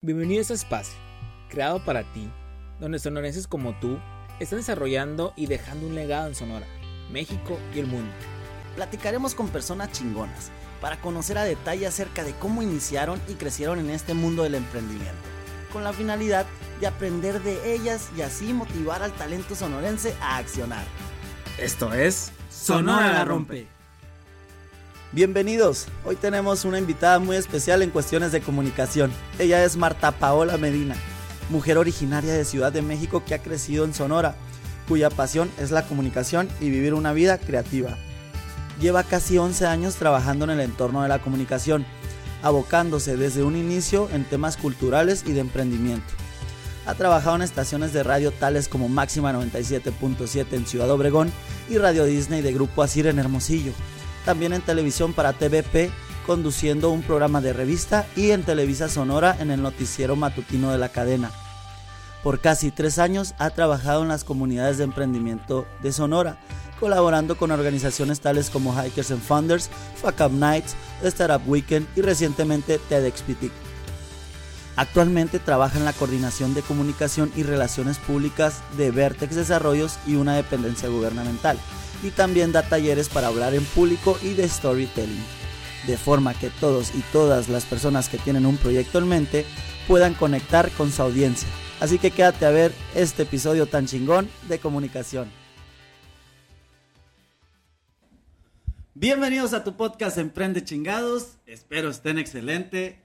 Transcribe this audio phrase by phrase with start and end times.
[0.00, 0.96] Bienvenido a este espacio,
[1.48, 2.30] creado para ti,
[2.78, 3.98] donde sonorenses como tú
[4.38, 6.68] están desarrollando y dejando un legado en Sonora,
[7.10, 8.12] México y el mundo.
[8.76, 13.90] Platicaremos con personas chingonas para conocer a detalle acerca de cómo iniciaron y crecieron en
[13.90, 15.18] este mundo del emprendimiento,
[15.72, 16.46] con la finalidad
[16.78, 20.84] de aprender de ellas y así motivar al talento sonorense a accionar.
[21.58, 23.66] Esto es Sonora la Rompe.
[25.10, 29.10] Bienvenidos, hoy tenemos una invitada muy especial en cuestiones de comunicación.
[29.38, 30.96] Ella es Marta Paola Medina,
[31.48, 34.36] mujer originaria de Ciudad de México que ha crecido en Sonora,
[34.86, 37.96] cuya pasión es la comunicación y vivir una vida creativa.
[38.82, 41.86] Lleva casi 11 años trabajando en el entorno de la comunicación,
[42.42, 46.12] abocándose desde un inicio en temas culturales y de emprendimiento.
[46.84, 51.32] Ha trabajado en estaciones de radio tales como Máxima 97.7 en Ciudad Obregón
[51.70, 53.72] y Radio Disney de Grupo Asir en Hermosillo
[54.24, 55.90] también en televisión para TVP,
[56.26, 60.90] conduciendo un programa de revista y en Televisa Sonora en el noticiero matutino de la
[60.90, 61.30] cadena.
[62.22, 66.38] Por casi tres años ha trabajado en las comunidades de emprendimiento de Sonora,
[66.78, 69.70] colaborando con organizaciones tales como Hikers and Funders,
[70.02, 73.50] Fuck Up Nights, Startup Weekend y recientemente TEDxPT.
[74.76, 80.36] Actualmente trabaja en la coordinación de comunicación y relaciones públicas de Vertex Desarrollos y una
[80.36, 81.58] dependencia gubernamental
[82.02, 85.24] y también da talleres para hablar en público y de storytelling,
[85.86, 89.44] de forma que todos y todas las personas que tienen un proyecto en mente
[89.86, 91.48] puedan conectar con su audiencia.
[91.80, 95.30] Así que quédate a ver este episodio tan chingón de comunicación.
[98.94, 103.00] Bienvenidos a tu podcast Emprende Chingados, espero estén excelente.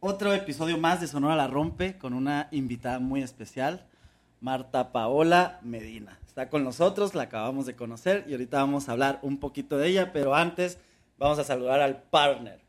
[0.00, 3.86] Otro episodio más de Sonora la Rompe con una invitada muy especial,
[4.40, 9.18] Marta Paola Medina está con nosotros, la acabamos de conocer y ahorita vamos a hablar
[9.22, 10.78] un poquito de ella, pero antes
[11.18, 12.60] vamos a saludar al partner.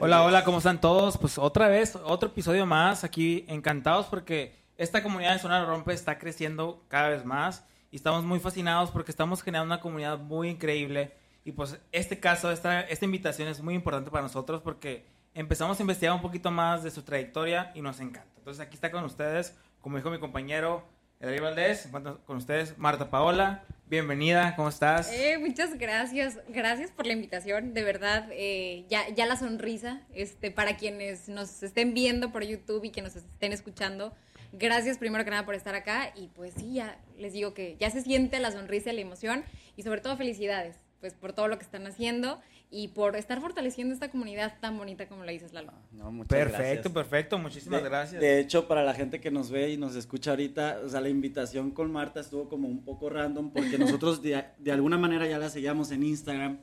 [0.00, 1.18] Hola, hola, ¿cómo están todos?
[1.18, 6.18] Pues otra vez, otro episodio más, aquí encantados porque esta comunidad de Zona Rompe está
[6.18, 11.12] creciendo cada vez más y estamos muy fascinados porque estamos generando una comunidad muy increíble
[11.44, 15.04] y pues este caso, esta, esta invitación es muy importante para nosotros porque
[15.34, 18.30] empezamos a investigar un poquito más de su trayectoria y nos encanta.
[18.36, 20.84] Entonces aquí está con ustedes, como dijo mi compañero,
[21.20, 21.86] Edari Valdés,
[22.24, 23.62] con ustedes, Marta Paola.
[23.86, 25.12] Bienvenida, ¿cómo estás?
[25.12, 30.50] Eh, muchas gracias, gracias por la invitación, de verdad, eh, ya, ya la sonrisa, este,
[30.50, 34.14] para quienes nos estén viendo por YouTube y que nos estén escuchando,
[34.54, 37.90] gracias primero que nada por estar acá y pues sí, ya les digo que ya
[37.90, 39.44] se siente la sonrisa la emoción
[39.76, 43.92] y sobre todo felicidades, pues por todo lo que están haciendo y por estar fortaleciendo
[43.92, 45.72] esta comunidad tan bonita como la dices, Lalo.
[45.90, 48.20] No, perfecto, perfecto, muchísimas gracias.
[48.20, 51.08] De hecho, para la gente que nos ve y nos escucha ahorita, o sea, la
[51.08, 55.38] invitación con Marta estuvo como un poco random porque nosotros de, de alguna manera ya
[55.38, 56.58] la seguíamos en Instagram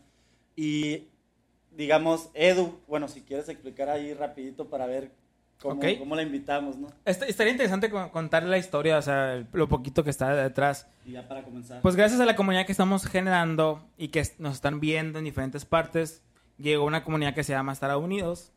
[0.56, 1.10] y
[1.72, 5.12] digamos, Edu, bueno, si quieres explicar ahí rapidito para ver
[5.62, 6.88] ¿Cómo, la invitamos, no?
[7.04, 10.88] Estaría interesante contarle la historia, o sea, lo poquito que está detrás.
[11.04, 11.82] Y ya para comenzar.
[11.82, 15.66] Pues gracias a la comunidad que estamos generando y que nos están viendo en diferentes
[15.66, 16.22] partes,
[16.58, 18.52] llegó una comunidad que se llama Estar Unidos,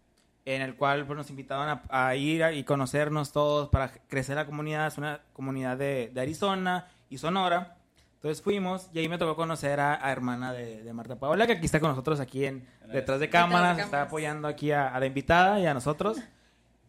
[0.44, 4.86] en el cual pues, nos invitaron a, ir y conocernos todos para crecer la comunidad.
[4.86, 7.78] Es una comunidad de, Arizona y Sonora.
[8.16, 11.80] Entonces fuimos y ahí me tocó conocer a, hermana de, Marta Paola, que aquí está
[11.80, 15.64] con nosotros, aquí en, detrás de cámaras, está apoyando aquí a, a la invitada y
[15.64, 16.18] a nosotros.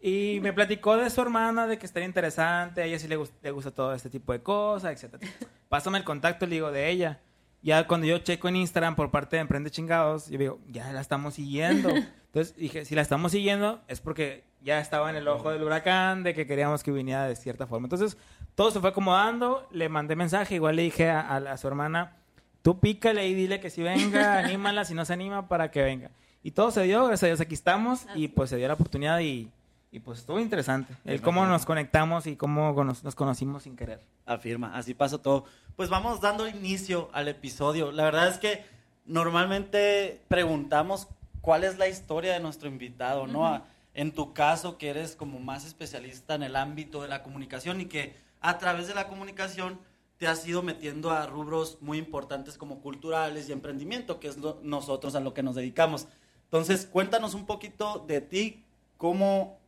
[0.01, 3.51] Y me platicó de su hermana, de que estaría interesante, a ella sí le, le
[3.51, 5.23] gusta todo este tipo de cosas, etc.
[5.69, 7.19] Pásame el contacto, le digo, de ella.
[7.61, 11.01] Ya cuando yo checo en Instagram por parte de Emprende Chingados, yo digo, ya la
[11.01, 11.89] estamos siguiendo.
[11.89, 16.23] Entonces dije, si la estamos siguiendo es porque ya estaba en el ojo del huracán,
[16.23, 17.85] de que queríamos que viniera de cierta forma.
[17.85, 18.17] Entonces
[18.55, 22.17] todo se fue acomodando, le mandé mensaje, igual le dije a, a su hermana,
[22.63, 26.09] tú pícale y dile que si venga, anímala, si no se anima, para que venga.
[26.41, 29.19] Y todo se dio, gracias a Dios aquí estamos, y pues se dio la oportunidad
[29.19, 29.51] y
[29.91, 30.95] y pues estuvo interesante.
[31.03, 34.01] El cómo nos conectamos y cómo nos, conocimos sin querer.
[34.25, 35.43] Afirma, así pasó todo.
[35.75, 37.91] Pues vamos dando inicio al episodio.
[37.91, 38.63] La verdad es que
[39.05, 41.09] normalmente preguntamos
[41.41, 43.63] cuál es la historia de nuestro invitado, ¿no?
[43.93, 47.85] En tu caso, que eres como más especialista en el ámbito de la comunicación y
[47.85, 49.77] que a través de la comunicación
[50.15, 55.15] te has ido metiendo a rubros muy importantes como culturales y emprendimiento, que es nosotros
[55.15, 56.07] a lo que nos dedicamos.
[56.45, 58.65] Entonces, cuéntanos un poquito de ti,
[58.95, 59.60] cómo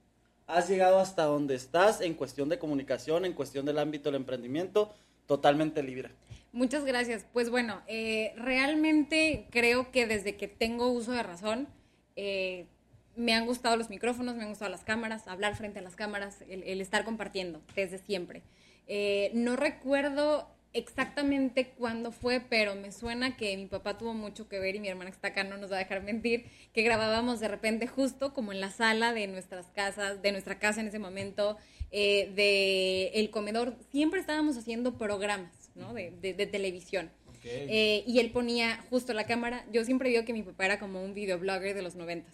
[0.53, 4.93] has llegado hasta donde estás en cuestión de comunicación, en cuestión del ámbito del emprendimiento,
[5.25, 6.11] totalmente libre.
[6.51, 7.25] Muchas gracias.
[7.33, 11.67] Pues bueno, eh, realmente creo que desde que tengo uso de razón,
[12.15, 12.67] eh,
[13.15, 16.43] me han gustado los micrófonos, me han gustado las cámaras, hablar frente a las cámaras,
[16.47, 18.43] el, estar compartiendo desde siempre.
[18.87, 24.59] Eh, no recuerdo exactamente cuándo fue, pero me suena que mi papá tuvo mucho que
[24.59, 27.39] ver y mi hermana que está acá no nos va a dejar mentir, que grabábamos
[27.39, 30.99] de repente justo como en la sala de nuestras casas, de nuestra casa en ese
[30.99, 31.57] momento,
[31.91, 35.93] eh, de el comedor, siempre estábamos haciendo programas, ¿no?
[35.93, 37.11] De, de, televisión.
[37.45, 41.03] Eh, y él ponía justo la cámara, yo siempre digo que mi papá era como
[41.03, 42.33] un videoblogger de los noventas.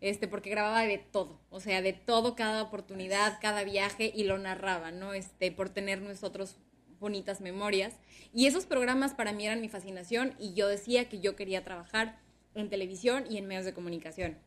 [0.00, 4.38] Este, porque grababa de todo, o sea, de todo, cada oportunidad, cada viaje, y lo
[4.38, 5.12] narraba, ¿no?
[5.12, 6.56] Este, por tener nosotros
[7.00, 7.94] bonitas memorias.
[8.32, 12.18] Y esos programas para mí eran mi fascinación y yo decía que yo quería trabajar
[12.54, 14.38] en televisión y en medios de comunicación.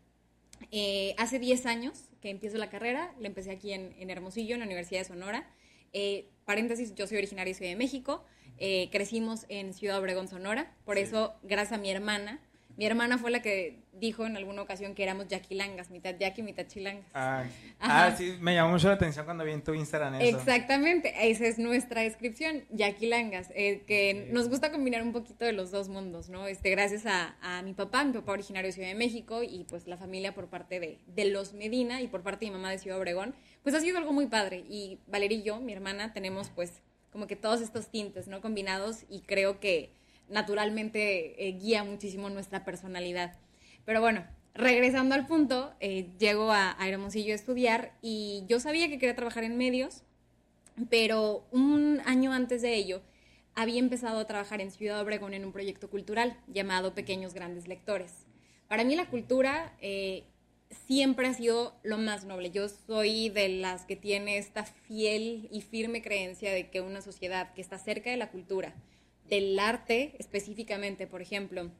[0.71, 4.65] Eh, hace 10 años que empiezo la carrera, la empecé aquí en, Hermosillo, en la
[4.65, 5.49] Universidad de Sonora.
[5.91, 8.23] Eh, paréntesis, yo soy originaria y soy de México.
[8.57, 10.73] Eh, crecimos en Ciudad Obregón, Sonora.
[10.85, 12.39] Por eso, gracias a mi hermana,
[12.75, 16.65] mi hermana fue la que dijo en alguna ocasión que éramos yaquilangas, mitad yaqui, mitad
[16.65, 17.05] chilangas.
[17.13, 17.45] Ah,
[17.79, 20.37] ah, sí, me llamó mucho la atención cuando vi en tu Instagram eso.
[20.37, 25.71] Exactamente, esa es nuestra descripción, yaquilangas, eh, que nos gusta combinar un poquito de los
[25.71, 26.47] dos mundos, ¿no?
[26.47, 29.87] Este, gracias a, a, mi papá, mi papá originario de Ciudad de México y pues
[29.87, 32.79] la familia por parte de, de los Medina y por parte de mi mamá de
[32.79, 34.63] Ciudad Obregón, pues ha sido algo muy padre.
[34.67, 36.81] Y Valeria y yo, mi hermana, tenemos pues
[37.11, 38.41] como que todos estos tintes, ¿no?
[38.41, 39.93] Combinados y creo que
[40.29, 43.37] naturalmente eh, guía muchísimo nuestra personalidad.
[43.85, 48.87] Pero bueno, regresando al punto, eh, llego a, a Hermosillo a estudiar y yo sabía
[48.87, 50.03] que quería trabajar en medios,
[50.89, 53.01] pero un año antes de ello
[53.55, 58.25] había empezado a trabajar en Ciudad Obregón en un proyecto cultural llamado Pequeños Grandes Lectores.
[58.67, 60.23] Para mí la cultura eh,
[60.87, 62.49] siempre ha sido lo más noble.
[62.51, 67.53] Yo soy de las que tiene esta fiel y firme creencia de que una sociedad
[67.53, 68.73] que está cerca de la cultura,
[69.29, 71.71] del arte específicamente, por ejemplo,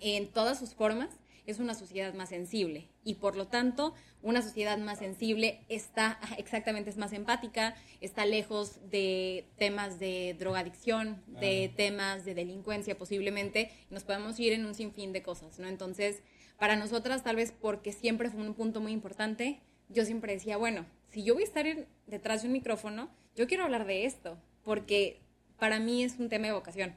[0.00, 1.10] en todas sus formas,
[1.48, 6.90] es una sociedad más sensible y por lo tanto una sociedad más sensible está exactamente
[6.90, 14.04] es más empática, está lejos de temas de drogadicción, de temas de delincuencia posiblemente, nos
[14.04, 15.68] podemos ir en un sinfín de cosas, ¿no?
[15.68, 16.22] Entonces,
[16.58, 20.84] para nosotras tal vez porque siempre fue un punto muy importante, yo siempre decía, bueno,
[21.08, 21.64] si yo voy a estar
[22.06, 25.22] detrás de un micrófono, yo quiero hablar de esto, porque
[25.58, 26.94] para mí es un tema de vocación.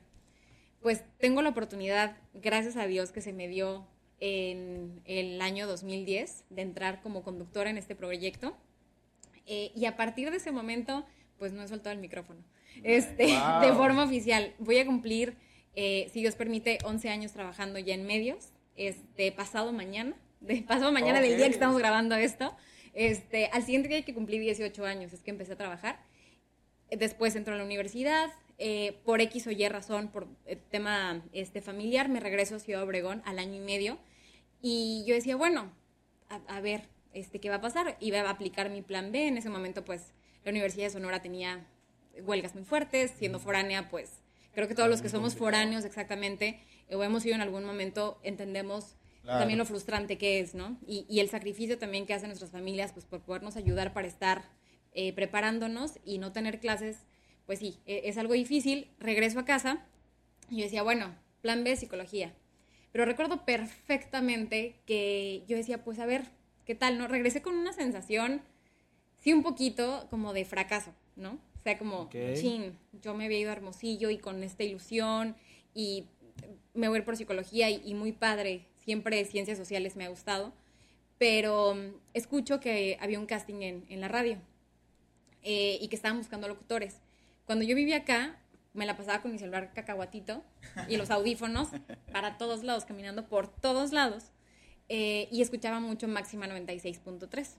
[0.81, 3.87] Pues tengo la oportunidad, gracias a Dios, que se me dio
[4.19, 8.55] en el año 2010 de entrar como conductora en este proyecto.
[9.45, 11.05] Eh, y a partir de ese momento,
[11.37, 12.39] pues no he soltado el micrófono.
[12.83, 14.53] Este, De forma oficial.
[14.59, 15.35] Voy a cumplir,
[15.75, 18.49] eh, si Dios permite, 11 años trabajando ya en medios.
[18.75, 22.55] Este, pasado mañana, de pasado mañana del día que estamos grabando esto.
[22.93, 25.99] Este, al siguiente día que cumplí 18 años es que empecé a trabajar.
[26.89, 28.29] Después entró a la universidad,
[28.63, 32.83] eh, por X o Y razón, por el tema este, familiar, me regreso a Ciudad
[32.83, 33.97] Obregón al año y medio.
[34.61, 35.71] Y yo decía, bueno,
[36.29, 37.97] a, ver, este, ¿qué va a pasar?
[37.99, 39.27] Iba a aplicar mi plan B.
[39.27, 40.13] En ese momento, pues,
[40.45, 41.65] la Universidad de Sonora tenía
[42.21, 43.09] huelgas muy fuertes.
[43.17, 44.21] Siendo foránea, pues,
[44.53, 46.59] creo que todos los que somos foráneos exactamente,
[46.91, 50.77] o hemos sido en algún momento, entendemos también lo frustrante que es, ¿no?
[50.85, 54.43] Y, y, el sacrificio también que hacen nuestras familias, pues, por podernos ayudar para estar
[54.93, 57.07] eh, preparándonos y no tener clases
[57.51, 58.87] pues sí, e, es algo difícil.
[58.97, 59.85] Regreso a casa
[60.49, 62.33] y yo decía, bueno, plan B, psicología.
[62.93, 66.23] Pero recuerdo perfectamente que yo decía, pues a ver,
[66.63, 66.97] ¿qué tal?
[66.97, 67.09] ¿No?
[67.09, 68.41] Regresé con una sensación,
[69.17, 71.31] sí, un poquito como de fracaso, ¿no?
[71.31, 75.35] O sea, como, chin, yo me había ido a Hermosillo y con esta ilusión
[75.73, 76.07] y
[76.73, 80.53] me voy a ir por psicología y, muy padre, siempre ciencias sociales me ha gustado,
[81.17, 84.37] pero mm, escucho que había un casting en, en la radio
[85.43, 87.01] eh, y que estaban buscando locutores.
[87.51, 88.39] Cuando yo vivía acá,
[88.71, 90.41] me la pasaba con mi celular cacahuatito
[90.87, 91.67] y los audífonos
[92.13, 94.31] para todos lados, caminando por todos lados.
[94.87, 97.57] Eh, y escuchaba mucho Máxima 96.3.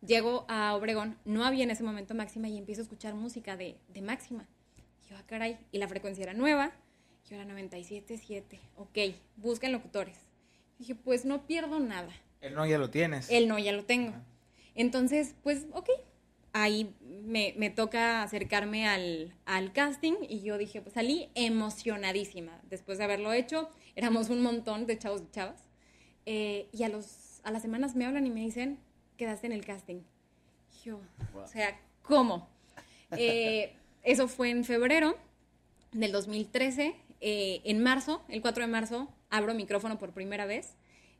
[0.00, 3.76] Llego a Obregón, no había en ese momento Máxima y empiezo a escuchar música de,
[3.88, 4.48] de Máxima.
[5.04, 6.72] Y yo, ah, caray, y la frecuencia era nueva.
[7.26, 8.58] Yo era 97.7.
[8.76, 8.98] Ok,
[9.36, 10.16] busquen locutores.
[10.78, 12.14] Y dije, pues no pierdo nada.
[12.40, 13.28] El no ya lo tienes.
[13.30, 14.14] El no ya lo tengo.
[14.74, 15.90] Entonces, pues, ok,
[16.52, 22.98] ahí me, me toca acercarme al, al, casting y yo dije, pues salí emocionadísima después
[22.98, 23.68] de haberlo hecho.
[23.96, 25.64] Éramos un montón de chavos y chavas.
[26.26, 28.78] Eh, y a, los, a las semanas me hablan y me dicen,
[29.16, 30.02] quedaste en el casting.
[30.84, 31.00] yo,
[31.34, 32.48] o sea, ¿cómo?
[33.12, 35.16] Eh, eso fue en febrero
[35.92, 36.94] del 2013.
[37.20, 40.74] Eh, en marzo, el 4 de marzo, abro micrófono por primera vez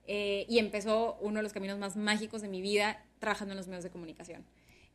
[0.06, 3.84] y empezó uno de los caminos más mágicos de mi vida trabajando en los medios
[3.84, 4.42] de comunicación.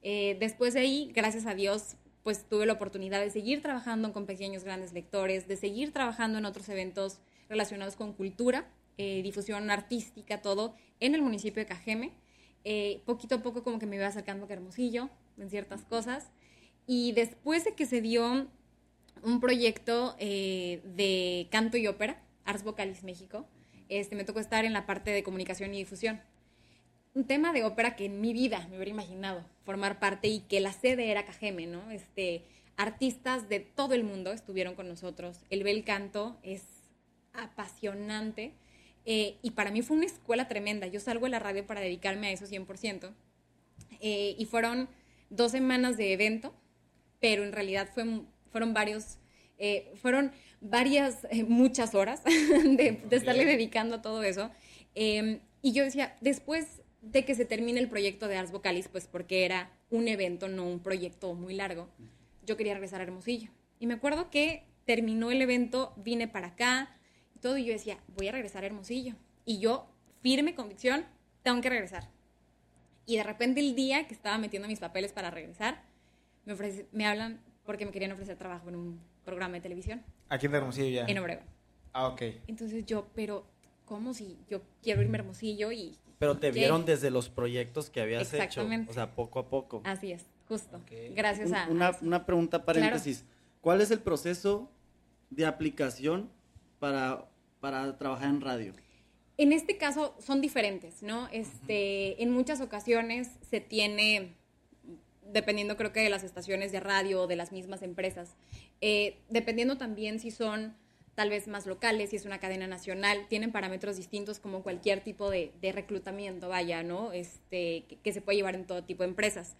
[0.03, 4.25] Eh, después de ahí, gracias a Dios, pues tuve la oportunidad de seguir trabajando con
[4.25, 7.19] pequeños grandes lectores, de seguir trabajando en otros eventos
[7.49, 12.11] relacionados con cultura, eh, difusión artística, todo, en el municipio de Cajeme.
[12.65, 16.31] Eh, poquito a poco como que me iba acercando a Hermosillo en ciertas cosas.
[16.85, 18.47] Y después de que se dio
[19.23, 23.47] un proyecto eh, de canto y ópera, Ars Vocalis México.
[23.89, 26.21] Este, me tocó estar en la parte de comunicación y difusión.
[27.15, 30.59] Un tema de ópera que en mi vida me hubiera imaginado formar parte y que
[30.59, 31.91] la sede era Cajeme, ¿no?
[31.91, 32.43] Este,
[32.75, 35.37] artistas de todo el mundo estuvieron con nosotros.
[35.51, 36.63] El bel canto es
[37.33, 38.53] apasionante
[39.05, 40.87] eh, y para mí fue una escuela tremenda.
[40.87, 43.13] Yo salgo de la radio para dedicarme a eso 100%.
[43.99, 44.89] Eh, y fueron
[45.29, 46.53] dos semanas de evento,
[47.19, 48.05] pero en realidad fue,
[48.51, 49.17] fueron varios,
[49.57, 54.51] eh, fueron varias, muchas horas de, estarle dedicando a todo eso.
[54.95, 59.07] Em, y yo decía, después de que se termine el proyecto de Ars Vocalis, pues
[59.07, 61.89] porque era un evento, no un proyecto muy largo,
[62.45, 63.51] yo quería regresar a Hermosillo.
[63.79, 66.97] Y me acuerdo que terminó el evento, vine para acá,
[67.41, 69.15] todo, y yo decía, voy a regresar a Hermosillo.
[69.45, 69.87] Y yo,
[70.21, 71.05] firme convicción,
[71.43, 72.09] tengo que regresar.
[73.05, 75.83] Y de repente el día que estaba metiendo mis papeles para regresar,
[76.45, 76.55] me,
[76.93, 80.01] me hablan porque me querían ofrecer trabajo en un programa de televisión.
[80.29, 81.05] ¿Aquí en Hermosillo ya?
[81.05, 81.45] En Obregón.
[81.91, 82.21] Ah, ok.
[82.47, 83.45] Entonces yo, pero,
[83.83, 85.97] ¿cómo si yo quiero irme a Hermosillo y...
[86.23, 88.83] Pero te vieron desde los proyectos que habías Exactamente.
[88.83, 89.81] hecho, o sea, poco a poco.
[89.83, 90.81] Así es, justo.
[91.15, 91.67] Gracias a...
[91.69, 93.25] Una, una pregunta paréntesis.
[93.61, 94.69] ¿Cuál es el proceso
[95.29, 96.29] de aplicación
[96.79, 97.27] para
[97.63, 98.73] para trabajar en radio?
[99.37, 101.29] En este caso son diferentes, ¿no?
[101.31, 104.35] Este, En muchas ocasiones se tiene,
[105.31, 108.35] dependiendo creo que de las estaciones de radio o de las mismas empresas,
[108.81, 110.75] eh, dependiendo también si son
[111.15, 115.29] tal vez más locales, si es una cadena nacional, tienen parámetros distintos como cualquier tipo
[115.29, 117.11] de, reclutamiento, vaya, ¿no?
[117.11, 119.55] Este, que, se puede llevar en todo tipo de empresas.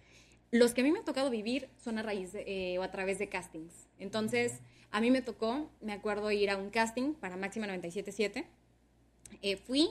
[0.50, 3.18] Los que a mí me ha tocado vivir son a raíz eh, o a través
[3.18, 3.88] de castings.
[3.98, 8.44] Entonces, a mí me tocó, me acuerdo, ir a un casting para Máxima 97.7.
[9.42, 9.90] Eh, fui,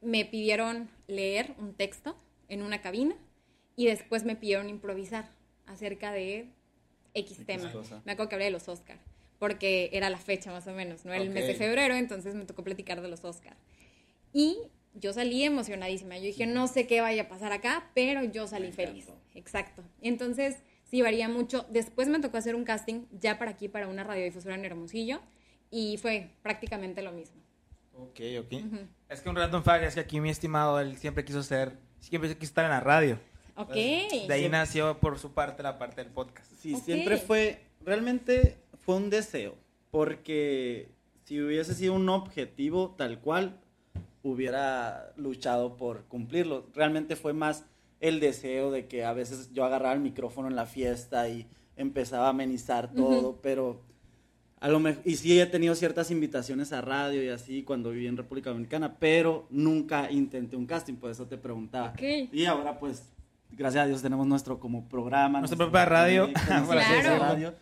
[0.00, 2.16] me pidieron leer un texto
[2.48, 3.16] en una cabina
[3.74, 5.30] y después me pidieron improvisar
[5.66, 6.48] acerca de
[7.14, 7.72] X tema.
[8.04, 8.98] Me acuerdo que hablé de los Oscar,
[9.38, 11.12] porque era la fecha más o menos, ¿no?
[11.12, 13.56] Era el mes de febrero, entonces me tocó platicar de los Oscar.
[14.32, 14.58] Y
[14.94, 16.16] yo salí emocionadísima.
[16.16, 19.08] Yo dije, no sé qué vaya a pasar acá, pero yo salí feliz.
[19.34, 19.82] Exacto.
[20.00, 21.66] Entonces, sí varía mucho.
[21.70, 25.20] Después me tocó hacer un casting ya para aquí, para una radiodifusora en Hermosillo,
[25.70, 27.42] y fue prácticamente lo mismo.
[27.94, 28.52] Ok, ok.
[29.08, 32.30] Es que un random fact es que aquí mi estimado, él siempre quiso ser, siempre
[32.34, 33.18] quiso estar en la radio.
[33.58, 33.72] Ok.
[33.72, 36.52] de ahí nació por su parte la parte del podcast.
[36.60, 39.56] Sí, siempre fue, realmente fue un deseo,
[39.90, 40.88] porque
[41.24, 43.58] si hubiese sido un objetivo tal cual,
[44.22, 46.66] hubiera luchado por cumplirlo.
[46.72, 47.64] Realmente fue más
[48.00, 52.26] el deseo de que a veces yo agarraba el micrófono en la fiesta y empezaba
[52.26, 53.80] a amenizar todo, pero
[54.60, 58.06] a lo mejor, y sí he tenido ciertas invitaciones a radio y así cuando viví
[58.06, 61.92] en República Dominicana, pero nunca intenté un casting, por eso te preguntaba.
[62.32, 63.10] Y ahora pues,
[63.50, 65.40] gracias a Dios tenemos nuestro como programa.
[65.40, 66.30] Nuestra propia radio.
[66.46, 67.54] claro.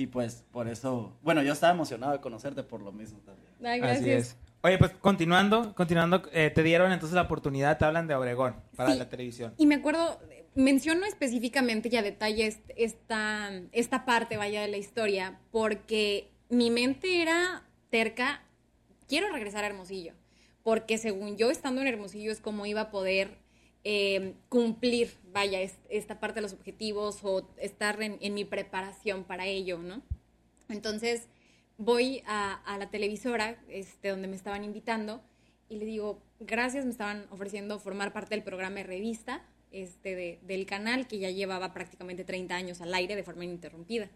[0.00, 3.52] Y pues por eso, bueno, yo estaba emocionado de conocerte por lo mismo también.
[3.60, 4.00] gracias.
[4.00, 4.36] Así es.
[4.62, 8.94] Oye, pues continuando, continuando, eh, te dieron entonces la oportunidad, te hablan de Obregón para
[8.94, 9.52] la televisión.
[9.58, 10.18] Y me acuerdo,
[10.54, 17.20] menciono específicamente y a detalle esta, esta parte, vaya, de la historia, porque mi mente
[17.20, 18.42] era terca,
[19.06, 20.14] quiero regresar a Hermosillo,
[20.62, 23.36] porque según yo, estando en Hermosillo, es como iba a poder
[23.82, 29.78] eh, cumplir, vaya, esta parte de los objetivos o estar en, mi preparación para ello,
[29.78, 30.02] ¿no?
[30.68, 31.28] Entonces
[31.78, 35.22] voy a, la televisora este, donde me estaban invitando
[35.68, 40.66] y le digo, gracias, me estaban ofreciendo formar parte del programa de revista este, del
[40.66, 44.10] canal que ya llevaba prácticamente 30 años al aire de forma ininterrumpida.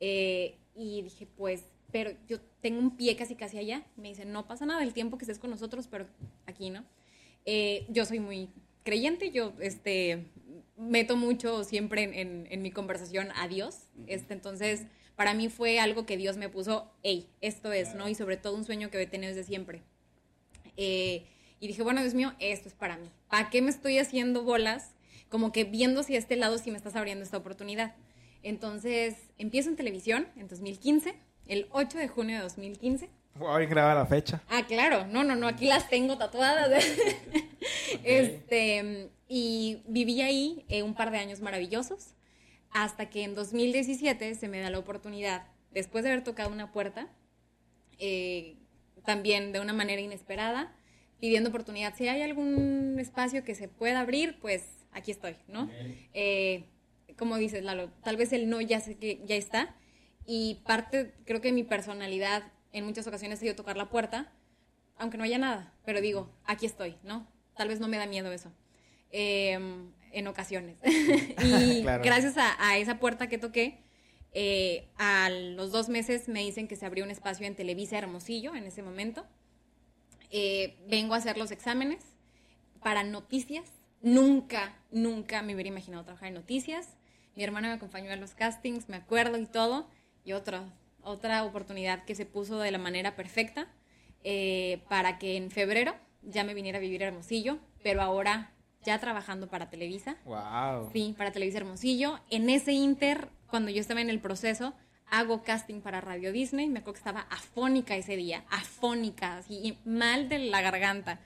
[0.00, 3.84] Eh, y dije, pues, pero yo tengo un pie casi casi allá.
[3.96, 6.06] Me dice, no pasa nada el tiempo que estés con nosotros, pero
[6.46, 6.84] aquí no.
[7.44, 8.50] Eh, yo soy muy
[8.84, 10.26] creyente, yo este,
[10.76, 13.88] meto mucho siempre en, en, mi conversación a Dios.
[14.06, 14.86] Este, entonces
[15.16, 18.08] para mí fue algo que Dios me puso, hey, esto es, ¿no?
[18.08, 19.82] Y sobre todo un sueño que he tenido desde siempre.
[20.76, 21.26] Eh,
[21.60, 23.08] y dije, bueno, Dios mío, esto es para mí.
[23.28, 24.94] ¿Para qué me estoy haciendo bolas?
[25.28, 27.94] Como que viendo si a este lado si me estás abriendo esta oportunidad.
[28.42, 31.14] Entonces, empiezo en televisión en 2015,
[31.46, 33.10] el 8 de junio de 2015.
[33.40, 34.42] Hoy graba la fecha.
[34.48, 35.06] Ah, claro.
[35.06, 36.70] No, no, no, aquí las tengo tatuadas.
[38.04, 42.14] Este, y viví ahí eh, un par de años maravillosos
[42.72, 47.08] hasta que en 2017 se me da la oportunidad, después de haber tocado una puerta,
[47.98, 48.56] eh,
[49.04, 50.74] también de una manera inesperada,
[51.20, 51.94] pidiendo oportunidad.
[51.96, 55.70] Si hay algún espacio que se pueda abrir, pues aquí estoy, ¿no?
[56.14, 56.64] Eh,
[57.16, 59.76] como dices, Lalo, tal vez el no ya sé que ya está.
[60.24, 64.32] Y parte, creo que mi personalidad en muchas ocasiones ha sido tocar la puerta,
[64.96, 67.26] aunque no haya nada, pero digo, aquí estoy, ¿no?
[67.54, 68.50] Tal vez no me da miedo eso.
[69.10, 69.58] Eh,
[70.12, 70.78] en ocasiones.
[70.84, 73.80] y gracias a, esa puerta que toqué,
[74.34, 78.54] Eh, a los dos meses me dicen que se abrió un espacio en Televisa Hermosillo
[78.54, 79.26] en ese momento.
[80.30, 82.02] Eh, vengo a hacer los exámenes
[82.82, 83.68] para noticias.
[84.00, 86.96] Nunca, nunca me hubiera imaginado trabajar en noticias.
[87.36, 89.86] Mi hermana me acompañó a los castings, me acuerdo y todo.
[90.24, 90.64] Y otra,
[91.02, 93.68] otra oportunidad que se puso de la manera perfecta
[94.24, 98.52] eh, para que en febrero ya me viniera a vivir a Hermosillo, pero ahora
[98.84, 100.16] ya trabajando para Televisa.
[100.24, 100.90] Wow.
[100.92, 102.20] Sí, para Televisa Hermosillo.
[102.30, 104.74] En ese inter, cuando yo estaba en el proceso,
[105.06, 106.68] hago casting para Radio Disney.
[106.68, 111.20] Me acuerdo que estaba afónica ese día, afónica, así, mal de la garganta.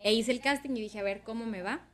[0.00, 1.86] E hice el casting y dije, a ver cómo me va.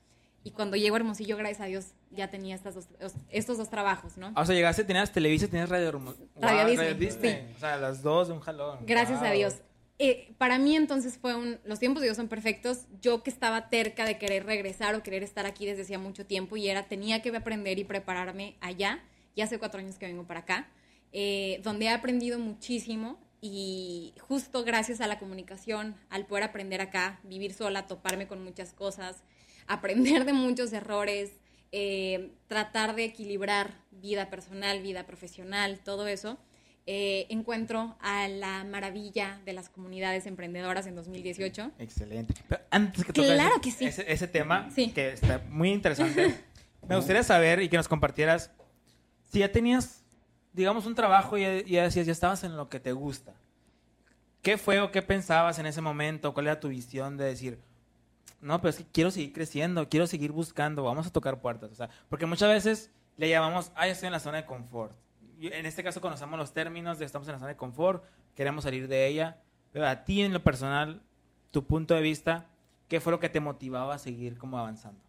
[0.43, 4.17] Y cuando llego a Hermosillo, gracias a Dios, ya tenía estas dos- estos dos trabajos,
[4.17, 4.33] ¿no?
[4.35, 7.53] Ah, O sea, llegaste, tenías Televisa, tenías Radio, Radio Wow, Disney, Disney.
[7.57, 8.79] O sea, las dos de un jalón.
[8.87, 9.33] Gracias a Wow.
[9.35, 9.55] Dios.
[10.01, 12.87] Eh, para mí entonces fue un, los tiempos de Dios son perfectos.
[13.01, 16.57] Yo que estaba terca de querer regresar o querer estar aquí desde hacía mucho tiempo
[16.57, 19.01] y era, tenía que aprender y prepararme allá.
[19.37, 20.69] Ya hace cuatro años que vengo para acá,
[21.13, 27.21] eh, donde he aprendido muchísimo y justo gracias a la comunicación, al poder aprender acá,
[27.25, 29.23] vivir sola, toparme con muchas cosas,
[29.69, 31.31] aprender de muchos errores,
[31.77, 36.39] eh, tratar de equilibrar vida personal, vida profesional, todo eso
[36.87, 41.73] eh, encuentro a la maravilla de las comunidades emprendedoras en 2018.
[41.81, 42.35] Excelente.
[42.49, 43.85] Pero antes que Claro ese, que sí.
[43.87, 44.93] ese, ese tema, Sí.
[44.93, 46.35] que está muy interesante,
[46.89, 48.53] me gustaría saber y que nos compartieras
[49.33, 50.05] si ya tenías,
[50.53, 53.35] digamos, un trabajo y ya, ya decías, ya estabas en lo que te gusta.
[54.43, 56.35] ¿Qué fue o qué pensabas en ese momento?
[56.35, 57.59] ¿Cuál era tu visión de decir,
[58.45, 61.73] no, pero es que quiero seguir creciendo, quiero seguir buscando, vamos a tocar puertas?
[61.73, 64.95] O sea, porque muchas veces le llamamos, ah, estoy en la zona de confort.
[65.41, 68.87] En este caso conocemos los términos de estamos en la zona de confort, queremos salir
[68.87, 69.41] de ella,
[69.73, 71.03] pero a ti en lo personal,
[71.53, 72.47] tu punto de vista,
[72.89, 75.01] ¿qué fue lo que te motivaba a seguir como avanzando?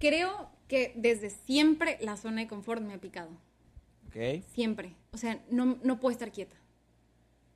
[0.00, 3.30] Creo que desde siempre la zona de confort me ha picado.
[4.08, 4.42] ¿Ok?
[4.52, 4.96] Siempre.
[5.12, 6.56] O sea, no, no puedo estar quieta.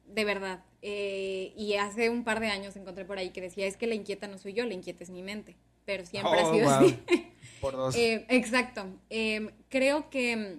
[0.07, 0.63] De verdad.
[0.83, 3.95] Eh, y hace un par de años encontré por ahí que decía, es que la
[3.95, 5.57] inquieta no soy yo, la inquieta es mi mente.
[5.85, 6.75] Pero siempre ha Oh, sido wow.
[6.75, 6.99] así.
[7.61, 7.95] Por dos.
[7.97, 8.87] Eh, exacto.
[9.11, 10.59] Eh, creo que mm,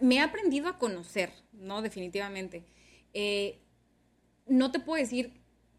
[0.00, 1.82] me he aprendido a conocer, ¿no?
[1.82, 2.64] Definitivamente.
[3.14, 3.58] Eh,
[4.46, 5.32] no te puedo decir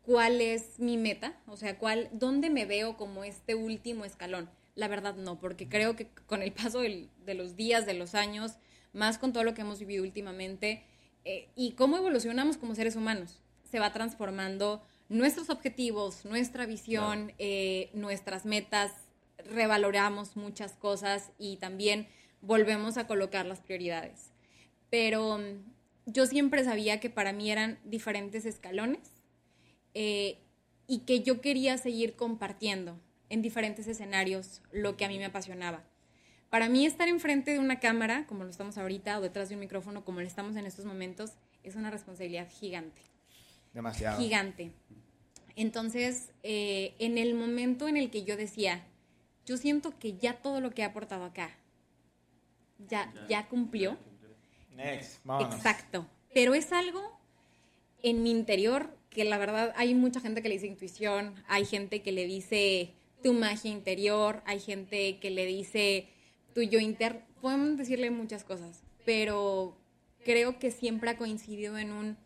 [0.04, 4.50] cuál es mi meta, o sea, cuál, dónde me veo como este último escalón.
[4.76, 8.16] La verdad no, porque creo que con el paso del- de los días, de los
[8.16, 8.54] años,
[8.94, 10.84] más con todo lo que hemos vivido últimamente
[11.26, 17.90] eh, y cómo evolucionamos como seres humanos, se va transformando nuestros objetivos, nuestra visión, eh,
[17.94, 18.92] nuestras metas,
[19.38, 22.08] revaloramos muchas cosas y también
[22.42, 24.32] volvemos a colocar las prioridades.
[24.90, 25.64] Pero mm,
[26.06, 29.00] yo siempre sabía que para mí eran diferentes escalones
[29.94, 30.38] eh,
[30.88, 35.84] y que yo quería seguir compartiendo en diferentes escenarios lo que a mí me apasionaba.
[36.50, 39.62] Para mí estar enfrente de una cámara, como lo estamos ahorita, o detrás de un
[39.62, 41.34] micrófono, como lo estamos en estos momentos,
[41.64, 43.02] es una responsabilidad gigante
[43.74, 44.20] Demasiado.
[44.20, 44.72] gigante.
[45.56, 48.86] Entonces, eh, en el momento en el que yo decía,
[49.46, 51.56] yo siento que ya todo lo que he aportado acá
[52.88, 53.98] ya, ya cumplió.
[54.76, 55.56] Next, vámonos.
[55.56, 56.08] Exacto.
[56.34, 57.20] Pero es algo
[58.02, 62.02] en mi interior que la verdad hay mucha gente que le dice intuición, hay gente
[62.02, 66.08] que le dice tu magia interior, hay gente que le dice
[66.54, 69.78] tu yo inter, podemos decirle muchas cosas, pero
[70.24, 72.18] creo que siempre ha coincidido en un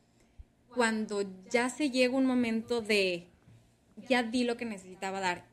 [0.73, 3.27] cuando ya se llega un momento de
[4.09, 5.45] ya di lo que necesitaba dar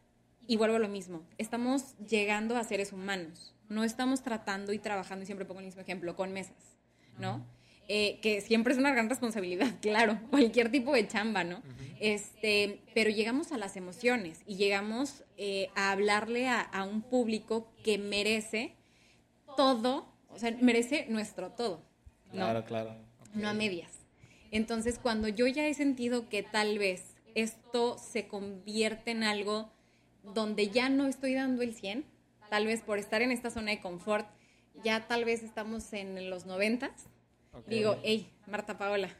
[0.47, 5.23] y vuelvo a lo mismo, estamos llegando a seres humanos, no estamos tratando y trabajando,
[5.23, 6.77] y siempre pongo el mismo ejemplo, con mesas,
[7.19, 7.47] ¿no?
[7.93, 11.61] eh, que siempre es una gran responsabilidad, claro, cualquier tipo de chamba, ¿no?
[11.99, 17.99] Este, pero llegamos a las emociones y llegamos eh, a hablarle a, un público que
[17.99, 18.77] merece
[19.57, 21.83] todo, o sea, merece nuestro todo.
[22.31, 22.65] Claro, ¿no?
[22.65, 22.95] claro.
[23.35, 23.91] No a medias.
[24.53, 29.73] Entonces, cuando yo ya he sentido que tal vez esto se convierte en algo
[30.23, 32.05] donde ya no estoy dando el 100,
[32.51, 34.29] tal vez por estar en esta zona de confort,
[34.85, 36.95] ya tal vez estamos en los 90
[37.67, 39.11] Digo, hey, Marta Paola,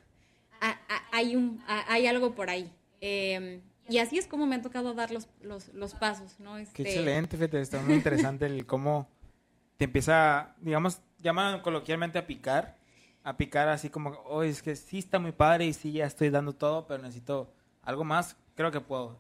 [1.13, 2.71] hay, un, hay algo por ahí.
[3.01, 6.59] Em, y así es como me ha tocado dar los, los, los pasos, ¿no?
[6.59, 6.75] Este...
[6.75, 9.09] Qué excelente, fíjate, está muy interesante el cómo
[9.77, 12.77] te empieza, digamos, llaman coloquialmente a picar,
[13.23, 16.07] a picar así como, oye, oh, es que sí está muy padre y sí ya
[16.07, 19.19] estoy dando todo, pero necesito algo más, creo que puedo.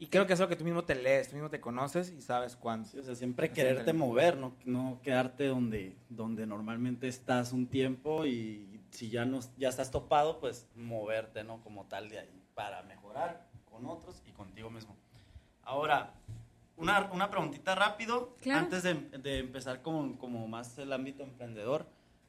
[0.00, 2.20] Y creo que es lo que tú mismo te lees, tú mismo te conoces y
[2.22, 2.88] sabes cuándo.
[2.88, 8.24] Sí, o sea, siempre quererte mover, no, no quedarte donde, donde normalmente estás un tiempo
[8.24, 11.60] y si ya, no, ya estás topado, pues moverte, ¿no?
[11.62, 14.96] Como tal de ahí para mejorar con otros y contigo mismo.
[15.62, 16.14] Ahora,
[16.76, 18.60] una, una preguntita rápido, Claro.
[18.60, 21.86] antes de, de empezar como, como más el ámbito emprendedor.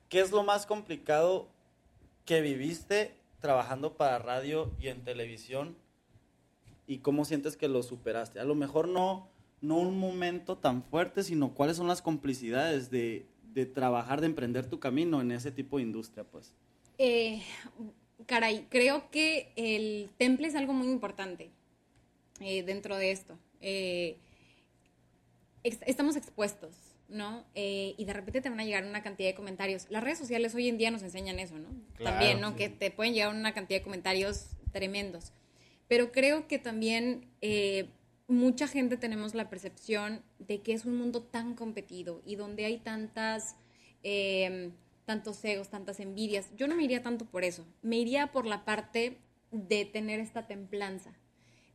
[0.10, 1.50] ¿qué es lo más complicado
[2.26, 5.78] que viviste trabajando para radio y en televisión?
[6.90, 8.40] ¿Y cómo sientes que lo superaste?
[8.40, 9.30] A lo mejor no,
[9.62, 14.66] no un momento tan fuerte, sino cuáles son las complicidades de, de trabajar, de emprender
[14.66, 16.52] tu camino en ese tipo de industria, pues.
[16.98, 17.44] Eh,
[18.26, 21.52] caray, creo que el temple es algo muy importante
[22.40, 23.38] eh, dentro de esto.
[23.62, 24.18] Eh,
[25.64, 26.72] estamos expuestos,
[27.08, 27.46] ¿no?
[27.54, 29.86] Eh, y de repente te van a llegar una cantidad de comentarios.
[29.92, 31.70] Las redes sociales hoy en día nos enseñan eso, ¿no?
[32.04, 32.56] también, ¿no?
[32.56, 35.34] Que te pueden llegar una cantidad de comentarios tremendos.
[35.90, 37.26] Pero creo que también
[38.28, 42.78] mucha gente tenemos la percepción de que es un mundo tan competido y donde hay
[42.78, 43.58] tantas
[45.10, 46.56] tantos egos, tantas envidias.
[46.56, 49.18] Yo no me iría tanto por eso, me iría por la parte
[49.52, 51.12] de tener esta templanza,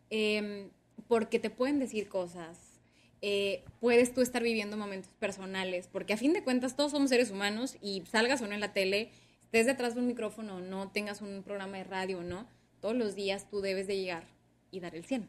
[0.09, 0.71] em,
[1.09, 2.79] porque te pueden decir cosas,
[3.23, 7.33] eh, puedes tú estar viviendo momentos personales, porque a fin de cuentas todos somos seres
[7.33, 9.11] humanos y salgas o no en la tele,
[9.43, 12.47] estés detrás de un micrófono no, tengas un programa de radio no,
[12.85, 14.25] todos los días tú debes de llegar
[14.71, 15.27] y dar el 100.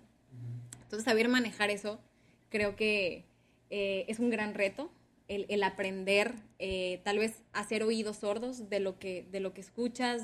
[0.83, 2.01] Entonces, saber manejar eso
[2.49, 3.23] creo que
[3.69, 4.91] eh, es un gran reto
[5.29, 10.21] el, aprender, eh, tal vez hacer oídos sordos de lo que, de lo que escuchas,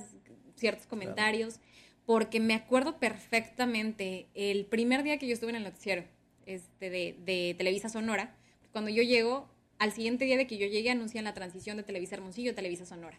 [0.57, 1.61] ciertos comentarios,
[2.05, 6.03] porque me acuerdo perfectamente el primer día que yo estuve en el noticiero
[6.45, 8.35] este, de, de Televisa Sonora,
[8.73, 9.47] cuando yo llego,
[9.79, 12.85] al siguiente día de que yo llegué anuncian la transición de Televisa Hermosillo a Televisa
[12.85, 13.17] Sonora.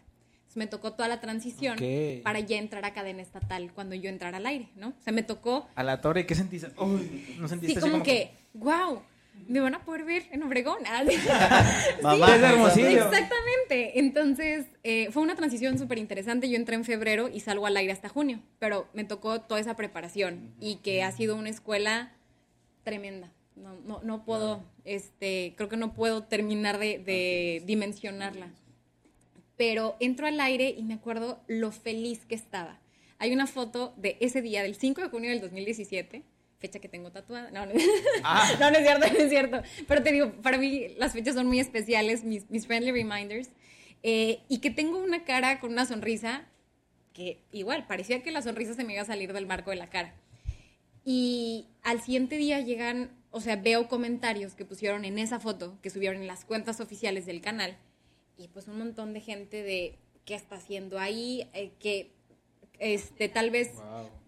[0.53, 1.77] Entonces me tocó toda la transición
[2.23, 4.89] para ya entrar a cadena estatal cuando yo entrara al aire, ¿no?
[4.89, 5.67] O sea, me tocó...
[5.73, 6.69] A la torre, ¿qué sentiste?
[6.77, 9.01] ¿no sentiste sí, como, como que, wow,
[9.47, 10.77] me van a poder ver en Obregón.
[12.03, 12.87] Mamá, Hermosillo.
[12.87, 13.99] Exactamente.
[13.99, 16.49] Entonces, eh, fue una transición súper interesante.
[16.49, 19.75] Yo entré en febrero y salgo al aire hasta junio, pero me tocó toda esa
[19.75, 22.11] preparación y que ha sido una escuela
[22.83, 23.31] tremenda.
[23.55, 28.51] No, no, no puedo, este, creo que no puedo terminar de, de dimensionarla.
[29.65, 32.81] Pero entro al aire y me acuerdo lo feliz que estaba.
[33.17, 36.21] Hay una foto de ese día, del 5 de junio del 2017,
[36.59, 37.49] fecha que tengo tatuada.
[37.49, 37.71] No, no,
[38.25, 38.51] ah.
[38.59, 39.61] no, no, es cierto, no es cierto.
[39.87, 43.51] Pero te digo, para mí las fechas son muy especiales, mis, mis friendly reminders.
[44.03, 46.45] Eh, y que tengo una cara con una sonrisa
[47.13, 49.89] que igual, parecía que la sonrisa se me iba a salir del marco de la
[49.89, 50.13] cara.
[51.05, 55.89] Y al siguiente día llegan, o sea, veo comentarios que pusieron en esa foto, que
[55.89, 57.77] subieron en las cuentas oficiales del canal,
[58.43, 62.11] y pues un montón de gente de qué está haciendo ahí, eh, que
[62.79, 63.71] este, tal vez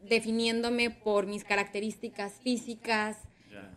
[0.03, 3.17] definiéndome por mis características físicas,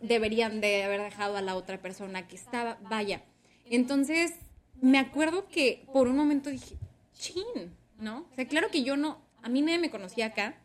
[0.01, 3.23] deberían de haber dejado a la otra persona que estaba, vaya.
[3.69, 4.33] Entonces,
[4.81, 6.77] me acuerdo que por un momento dije,
[7.13, 8.25] chin, ¿no?
[8.31, 10.57] O sea, claro que yo no, a mí nadie me conocía acá,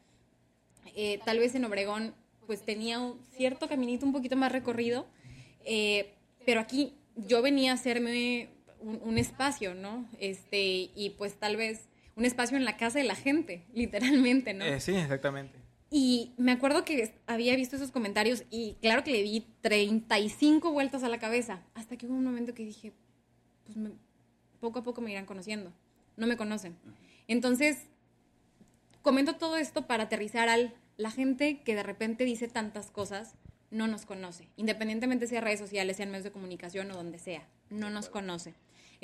[0.95, 2.15] eh, tal vez en Obregón
[2.47, 5.07] pues tenía un cierto caminito un poquito más recorrido,
[5.65, 8.54] eh, pero aquí yo venía a hacerme
[8.85, 10.09] un, un, espacio, ¿no?
[10.19, 14.65] Este, y pues tal vez un espacio en la casa de la gente, literalmente, ¿no?
[14.65, 15.59] Eh, sí, exactamente.
[15.91, 21.05] Y me acuerdo que había visto esos comentarios y claro que le di 35 vueltas
[21.05, 22.93] a la cabeza, hasta que hubo un momento que dije,
[23.65, 23.77] pues
[24.61, 25.73] poco a poco me irán conociendo,
[26.17, 26.77] no me conocen.
[27.29, 27.87] Entonces,
[29.03, 33.35] comento todo esto para aterrizar al la gente que de repente dice tantas cosas
[33.71, 37.91] no nos conoce, independientemente sea redes sociales, sean medios de comunicación o donde sea, no
[37.91, 38.55] nos conoce.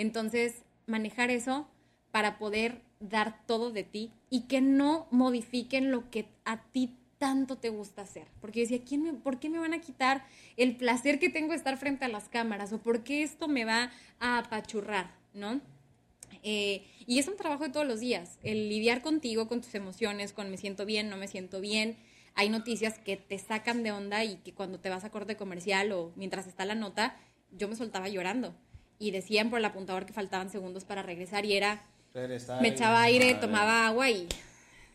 [0.01, 1.69] Entonces, manejar eso
[2.11, 7.59] para poder dar todo de ti y que no modifiquen lo que a ti tanto
[7.59, 8.27] te gusta hacer.
[8.41, 10.25] Porque yo decía, ¿quién me, ¿por qué me van a quitar
[10.57, 12.73] el placer que tengo de estar frente a las cámaras?
[12.73, 15.15] ¿O por qué esto me va a apachurrar?
[15.35, 15.61] ¿No?
[16.43, 20.33] Eh, y es un trabajo de todos los días, el lidiar contigo, con tus emociones,
[20.33, 21.99] con me siento bien, no me siento bien.
[22.35, 25.93] Hay noticias que te sacan de onda y que cuando te vas a corte comercial
[25.93, 27.19] o mientras está la nota,
[27.51, 28.55] yo me soltaba llorando.
[29.01, 31.83] Y decían por el apuntador que faltaban segundos para regresar y era,
[32.61, 34.29] me echaba aire, tomaba agua y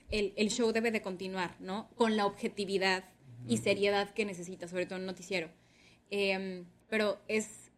[0.10, 1.90] el, show debe de continuar, ¿no?
[1.96, 3.04] Con la objetividad
[3.48, 5.50] y seriedad que necesita, sobre todo en un noticiero.
[6.10, 7.72] Em, pero es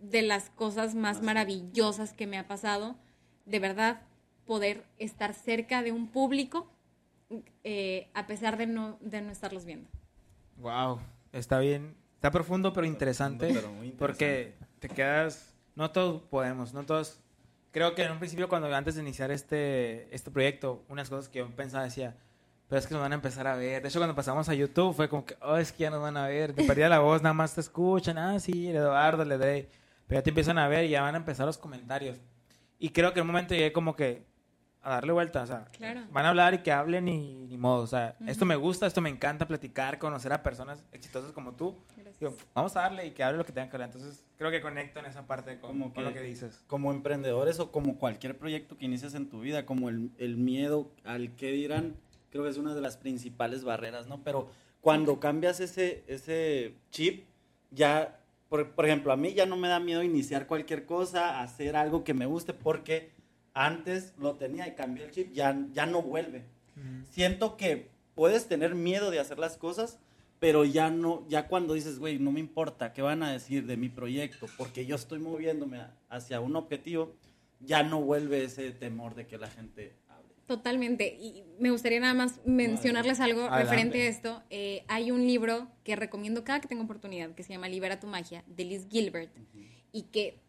[0.00, 2.96] de las cosas más maravillosas que me ha pasado,
[3.44, 4.02] de verdad,
[4.46, 6.74] poder estar cerca de un público
[7.62, 9.88] eh, a pesar de no, de no estarlos viendo.
[10.56, 11.00] Wow,
[11.32, 13.98] está bien, está profundo pero interesante, pero muy interesante.
[13.98, 17.20] porque te quedas, no todos podemos, no todos
[17.74, 21.40] creo que en un principio, cuando antes de iniciar este, este proyecto, unas cosas que
[21.40, 22.14] yo pensaba decía,
[22.68, 23.82] pero es que nos van a empezar a ver.
[23.82, 26.16] De hecho, cuando pasamos a YouTube fue como que, oh, es que ya nos van
[26.16, 26.54] a ver.
[26.54, 28.16] Te perdía la voz, nada más te escuchan.
[28.16, 29.68] Ah, sí, Eduardo, le doy.
[30.06, 32.18] Pero ya te empiezan a ver y ya van a empezar los comentarios.
[32.78, 34.24] Y creo que en un momento llegué como que
[34.80, 35.42] a darle vuelta.
[35.42, 35.66] O sea,
[36.10, 37.82] van a hablar y que hablen y ni modo.
[37.82, 41.76] O sea, esto me gusta, esto me encanta platicar, conocer a personas exitosas como tú.
[42.30, 43.90] Digo, vamos a darle y que hable lo que tenga que hablar.
[43.92, 46.62] Entonces, creo que conecto en esa parte con, Como con que- lo que dices.
[46.66, 50.90] como emprendedores o como cualquier proyecto que inicies en tu vida, como el, el miedo
[51.04, 51.94] al que dirán,
[52.30, 54.22] creo que es una de las principales barreras, ¿no?
[54.24, 54.48] Pero
[54.80, 57.24] cuando cambias ese, ese chip,
[57.70, 61.74] ya, por, por ejemplo, a mí ya no me da miedo iniciar cualquier cosa, hacer
[61.76, 63.10] algo que me guste, porque
[63.54, 66.44] antes lo tenía y cambié el chip, ya, ya no vuelve.
[67.10, 69.98] Siento que puedes tener miedo de hacer las cosas,
[70.38, 73.76] pero ya no, ya cuando dices, güey, no me importa qué van a decir de
[73.76, 77.14] mi proyecto, porque yo estoy moviéndome hacia un objetivo,
[77.60, 80.34] ya no vuelve ese temor de que la gente hable.
[80.46, 81.16] Totalmente.
[81.18, 83.62] Y me gustaría nada más mencionarles algo Adelante.
[83.64, 84.42] referente a esto.
[84.50, 88.06] Eh, hay un libro que recomiendo cada que tengo oportunidad, que se llama Libera tu
[88.06, 89.32] magia, de Liz Gilbert,
[89.92, 90.40] y que,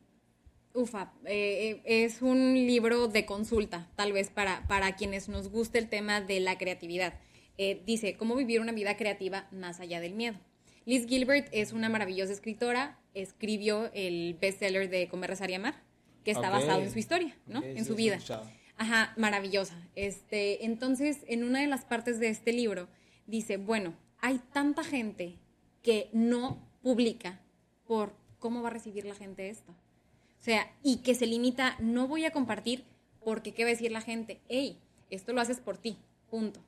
[0.73, 5.77] ufa, eh, eh, es un libro de consulta, tal vez para, para quienes nos guste
[5.77, 7.13] el tema de la creatividad.
[7.57, 10.37] Eh, dice, ¿cómo vivir una vida creativa más allá del miedo?
[10.85, 15.81] Liz Gilbert es una maravillosa escritora, escribió el bestseller de Comer, Rezar y Amar,
[16.23, 17.63] que está basado en su historia, ¿no?
[17.63, 18.15] En su vida.
[18.15, 18.49] escuchado.
[18.77, 19.75] Ajá, maravillosa.
[19.95, 22.87] Este, entonces, en una de las partes de este libro,
[23.25, 25.35] dice, bueno, hay tanta gente
[25.81, 27.39] que no publica
[27.87, 29.71] por cómo va a recibir la gente esto.
[29.71, 32.83] O sea, y que se limita, no voy a compartir
[33.23, 34.77] porque qué va a decir la gente, hey,
[35.09, 35.97] esto lo haces por ti,
[36.29, 36.59] punto.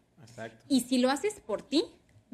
[0.67, 1.83] Y si lo haces por ti,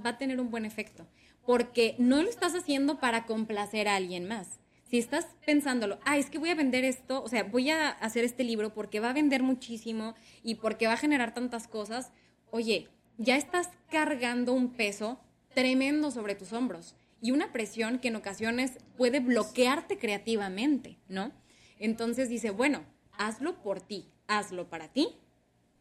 [0.03, 1.07] va a tener un buen efecto.
[1.45, 4.59] Porque no lo estás haciendo para complacer a alguien más.
[4.83, 8.23] Si estás pensándolo, ah, es que voy a vender esto, o sea, voy a hacer
[8.23, 12.11] este libro porque va a vender muchísimo y porque va a generar tantas cosas,
[12.51, 15.19] oye, ya estás cargando un peso
[15.55, 21.31] tremendo sobre tus hombros y una presión que en ocasiones puede bloquearte creativamente, ¿no?
[21.79, 22.83] Entonces dice, bueno,
[23.17, 25.15] hazlo por ti, hazlo para ti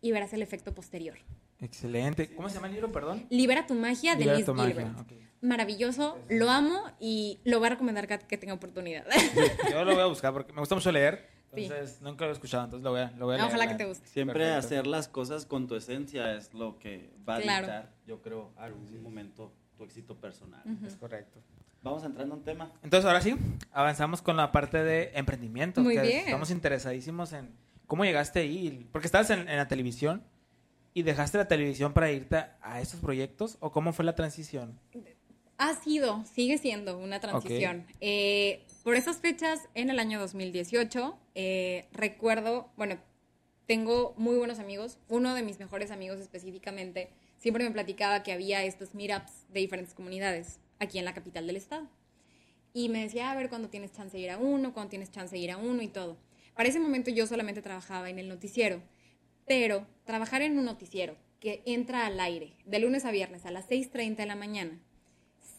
[0.01, 1.19] y verás el efecto posterior.
[1.63, 2.35] Excelente.
[2.35, 3.27] ¿Cómo se llama el libro, perdón?
[3.31, 4.95] Libera tu magia de Libera Liz tu magia.
[5.41, 9.05] Maravilloso, lo amo y lo voy a recomendar cada que tenga oportunidad.
[9.71, 11.29] Yo lo voy a buscar porque me gusta mucho leer.
[11.55, 11.65] Sí.
[11.65, 13.49] Entonces, nunca lo he escuchado, entonces lo voy a, lo voy a leer.
[13.49, 14.07] Ojalá que te guste.
[14.09, 14.59] Siempre Perfecto.
[14.67, 17.67] hacer las cosas con tu esencia es lo que va a Claro.
[17.67, 20.63] dictar, yo creo, algún momento tu éxito personal.
[20.87, 21.41] Es correcto.
[21.83, 22.73] Vamos entrando a un tema.
[22.83, 23.35] Entonces, ahora sí,
[23.73, 25.83] avanzamos con la parte de emprendimiento.
[25.83, 26.19] Muy que bien.
[26.21, 27.51] Estamos interesadísimos en
[27.87, 28.89] cómo llegaste ahí.
[28.93, 30.23] Porque estabas en, en la televisión
[30.95, 33.57] y dejaste la televisión para irte a, estos proyectos.
[33.61, 34.79] ¿O cómo fue la transición?
[35.59, 37.87] Ha sido, sigue siendo una transición.
[38.01, 42.99] Eh, por esas fechas, en el año 2018, eh, recuerdo, bueno,
[43.67, 44.99] tengo muy buenos amigos.
[45.09, 49.95] Uno de mis mejores amigos específicamente siempre me platicaba que había estos meetups de diferentes
[49.95, 51.89] comunidades aquí en la capital del estado.
[52.75, 55.35] Y me decía, a ver, cuándo tienes chance de ir a uno, cuándo tienes chance
[55.35, 56.17] de ir a uno y todo.
[56.55, 58.83] Para ese momento yo solamente trabajaba en el noticiero,
[59.47, 63.69] pero trabajar en un noticiero que entra al aire de lunes a viernes a las
[63.69, 64.81] 6.30 de la mañana,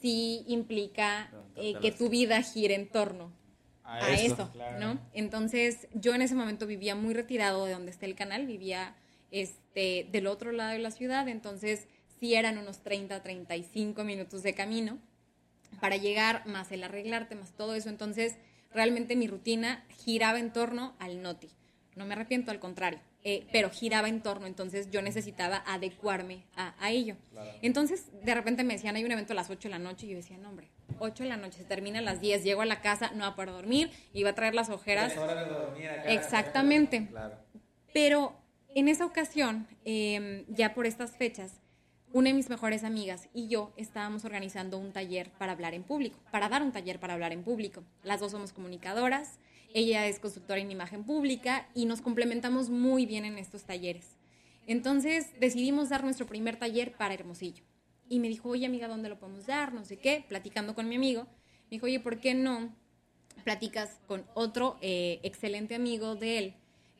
[0.01, 3.31] sí implica eh, que tu vida gire en torno
[3.83, 4.79] A a eso, eso, claro.
[4.79, 4.99] ¿no?
[5.13, 8.95] Entonces, yo en ese momento vivía muy retirado de donde está el canal, vivía
[9.31, 11.87] este, del otro lado de la ciudad, entonces
[12.19, 14.99] sí eran unos 30, 35 minutos de camino
[15.81, 17.89] para llegar, más el arreglarte, más todo eso.
[17.89, 18.37] Entonces,
[18.71, 21.49] realmente mi rutina giraba en torno al noti.
[21.95, 26.75] No me arrepiento, al contrario, eh, pero giraba en torno, entonces yo necesitaba adecuarme a,
[26.79, 27.15] a ello.
[27.61, 30.09] Entonces, de repente me decían, hay un evento a las 8 de la noche, y
[30.09, 32.65] yo decía, no, hombre, 8 de la noche, se termina a las 10, llego a
[32.65, 33.91] la casa, no va a poder dormir,
[34.25, 35.13] va a traer las ojeras.
[36.07, 37.07] Exactamente.
[37.07, 37.35] Claro.
[37.93, 38.35] Pero
[38.75, 41.61] en esa ocasión, eh, ya por estas fechas,
[42.11, 46.19] una de mis mejores amigas y yo estábamos organizando un taller para hablar en público,
[46.31, 47.83] para dar un taller para hablar en público.
[48.03, 49.39] Las dos somos comunicadoras,
[49.73, 54.17] ella es consultora en imagen pública y nos complementamos muy bien en estos talleres.
[54.67, 57.63] Entonces decidimos dar nuestro primer taller para Hermosillo.
[58.07, 59.73] Y me dijo, oye amiga, ¿dónde lo podemos dar?
[59.73, 61.23] No sé qué, platicando con mi amigo.
[61.23, 62.73] Me dijo, oye, ¿por qué no
[63.43, 66.53] platicas con otro eh, excelente amigo de él,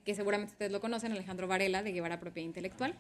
[0.03, 2.95] que seguramente ustedes lo conocen, Alejandro Varela, de Guevara Propiedad Intelectual?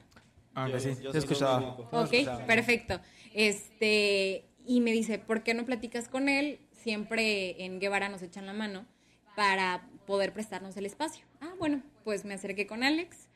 [0.53, 1.11] Ah, Yo- sí, yo.
[1.11, 2.99] Sí he Ok, perfecto.
[3.33, 6.59] Este, y me dice, ¿por qué no platicas con él?
[6.71, 8.85] Siempre en Guevara nos echan la mano
[9.35, 11.25] para poder prestarnos el espacio.
[11.41, 13.29] Ah, bueno, pues me acerqué con Alex,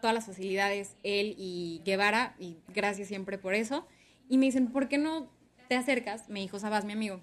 [0.00, 3.86] todas las facilidades, él y Guevara, y gracias siempre por eso.
[4.28, 5.30] Y me dicen, ¿por qué no
[5.68, 6.28] te acercas?
[6.28, 7.20] Me dijo Sabas, mi amigo,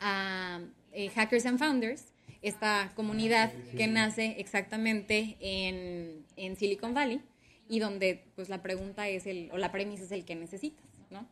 [0.00, 0.60] a
[0.92, 7.22] eh, Hackers and Founders, esta comunidad que nace exactamente en, en Silicon Valley
[7.68, 11.26] y donde pues la pregunta es el, o la premisa es el que necesitas, ¿no?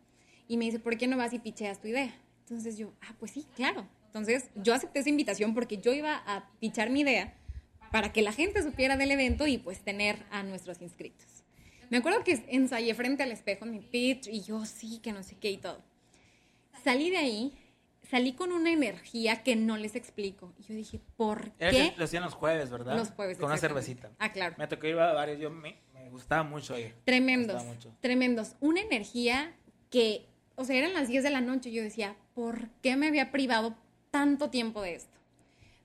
[0.48, 2.14] Y me dice, ¿por qué no vas y picheas tu idea?
[2.40, 3.86] Entonces yo, ah, pues sí, claro.
[4.14, 7.34] Entonces yo acepté esa invitación porque yo iba a pichar mi idea
[7.90, 11.26] para que la gente supiera del evento y pues tener a nuestros inscritos.
[11.90, 15.36] Me acuerdo que ensayé frente al espejo mi pitch y yo sí, que no sé
[15.36, 15.82] qué y todo.
[16.84, 17.52] Salí de ahí
[18.08, 20.52] salí con una energía que no les explico.
[20.58, 21.90] Y yo dije, ¿por Era qué?
[21.90, 22.96] que lo hacían los jueves, ¿verdad?
[22.96, 24.12] Los jueves, Con una cervecita.
[24.20, 24.54] Ah, claro.
[24.58, 26.94] Me tocó ir a varios, yo me, me gustaba mucho ir.
[27.04, 27.96] Tremendos, gustaba mucho.
[28.00, 28.54] tremendos.
[28.60, 29.52] Una energía
[29.90, 33.08] que, o sea, eran las 10 de la noche y yo decía, ¿por qué me
[33.08, 33.74] había privado
[34.14, 35.18] tanto tiempo de esto?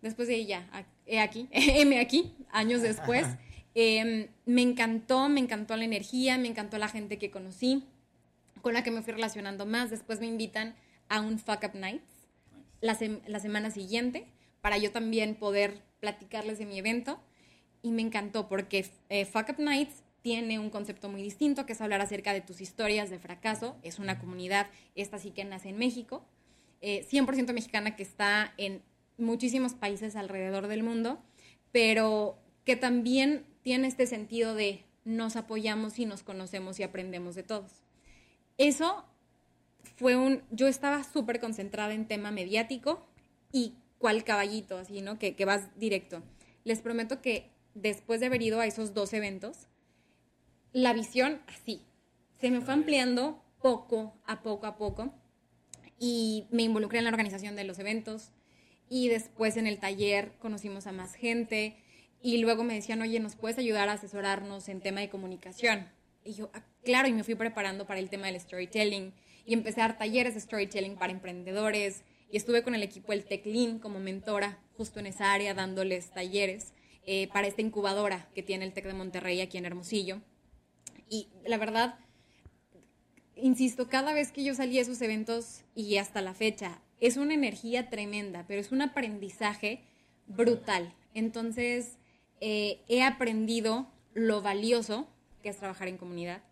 [0.04, 3.26] Después de ahí ya, a- he aquí, heme aquí, años después.
[3.74, 7.84] eh, me encantó, me encantó la energía, me encantó la gente que conocí,
[8.62, 9.89] con la que me fui relacionando más.
[9.89, 10.76] Después me invitan
[11.08, 12.04] a un Fuck Up Nights
[12.82, 14.28] la, sem- la semana siguiente
[14.62, 17.20] para yo también poder platicarles de mi evento.
[17.82, 21.82] Y me encantó porque eh, Fuck Up Nights tiene un concepto muy distinto, que es
[21.82, 23.76] hablar acerca de tus historias de fracaso.
[23.84, 26.26] Es una comunidad, esta sí que nace en México,
[26.82, 28.82] eh, 100% mexicana que está en
[29.18, 31.22] muchísimos países alrededor del mundo,
[31.72, 37.44] pero que también tiene este sentido de nos apoyamos y nos conocemos y aprendemos de
[37.44, 37.72] todos.
[38.58, 39.06] Eso
[39.98, 43.06] fue un, yo estaba súper concentrada en tema mediático
[43.52, 45.20] y cual caballito, así, ¿no?
[45.20, 46.24] Que, que vas directo.
[46.63, 49.68] Les prometo que después de haber ido a esos dos eventos,
[50.72, 51.86] la visión así,
[52.39, 55.13] se me fue ampliando poco a poco a poco
[56.00, 58.32] y me involucré en la organización de los eventos
[58.90, 61.78] y después en el taller conocimos a más gente
[62.22, 65.90] y luego me decían, oye, ¿nos puedes ayudar a asesorarnos en tema de comunicación?
[66.24, 69.14] Y yo, "Ah, claro, y me fui preparando para el tema del storytelling
[69.46, 73.26] y empecé a dar talleres de storytelling para emprendedores y estuve con el equipo del
[73.26, 76.74] TechLean como mentora justo en esa área dándoles talleres
[77.06, 80.22] eh, para esta incubadora que tiene el TEC de Monterrey aquí en Hermosillo.
[81.10, 81.98] Y la verdad,
[83.41, 87.34] insisto, cada vez que yo salí a esos eventos y hasta la fecha, es una
[87.34, 89.82] energía tremenda, pero es un aprendizaje
[90.28, 90.93] brutal.
[91.13, 91.97] Entonces,
[92.41, 95.08] eh, he aprendido lo valioso
[95.41, 96.43] que es trabajar en comunidad.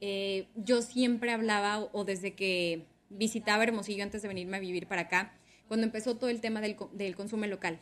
[0.00, 5.02] Eh, yo siempre hablaba, o, desde que visitaba Hermosillo antes de venirme a vivir para
[5.02, 5.34] acá,
[5.68, 7.80] cuando empezó todo el tema del, del consumo local,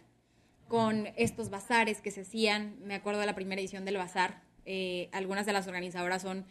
[0.67, 5.09] con estos bazares que se hacían, me acuerdo de la primera edición del bazar, eh,
[5.13, 6.45] algunas de las organizadoras son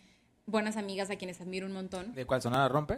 [0.48, 2.14] buenas amigas a quienes admiro un montón.
[2.16, 2.98] ¿De cuál sonora rompe?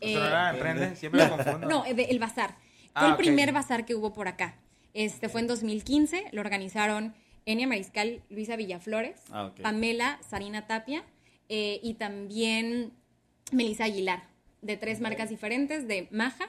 [0.00, 1.66] Eh, sonora emprende, siempre me confundo.
[1.68, 2.56] No, eh, de- el bazar.
[2.94, 4.54] Ah, Fue el primer bazar que hubo por acá.
[4.94, 7.14] Este fue en 2015, lo organizaron
[7.46, 9.50] Enia Mariscal, Luisa Villaflores, Ah.
[9.62, 11.02] Pamela Sarina Tapia
[11.48, 12.92] eh, y también
[13.50, 14.24] Melissa Aguilar,
[14.60, 16.44] de tres marcas diferentes, de Maja,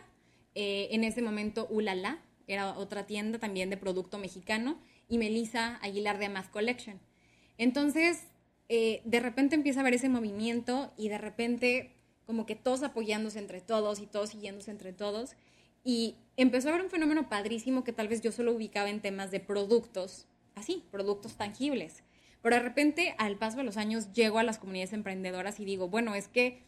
[0.56, 4.78] eh, en ese momento Ulala, era otra tienda también de producto mexicano,
[5.08, 7.00] y Melissa Aguilar de Amaz Collection.
[7.58, 8.26] Entonces,
[8.70, 11.96] eh, de repente empieza a haber ese movimiento y de repente
[12.26, 15.36] como que todos apoyándose entre todos y todos siguiéndose entre todos.
[15.84, 19.32] Y empezó a haber un fenómeno padrísimo que tal vez yo solo ubicaba en temas
[19.32, 22.04] de productos, así, productos tangibles.
[22.42, 25.90] Pero de repente, al paso de los años, llego a las comunidades emprendedoras y digo,
[25.90, 26.64] bueno, es que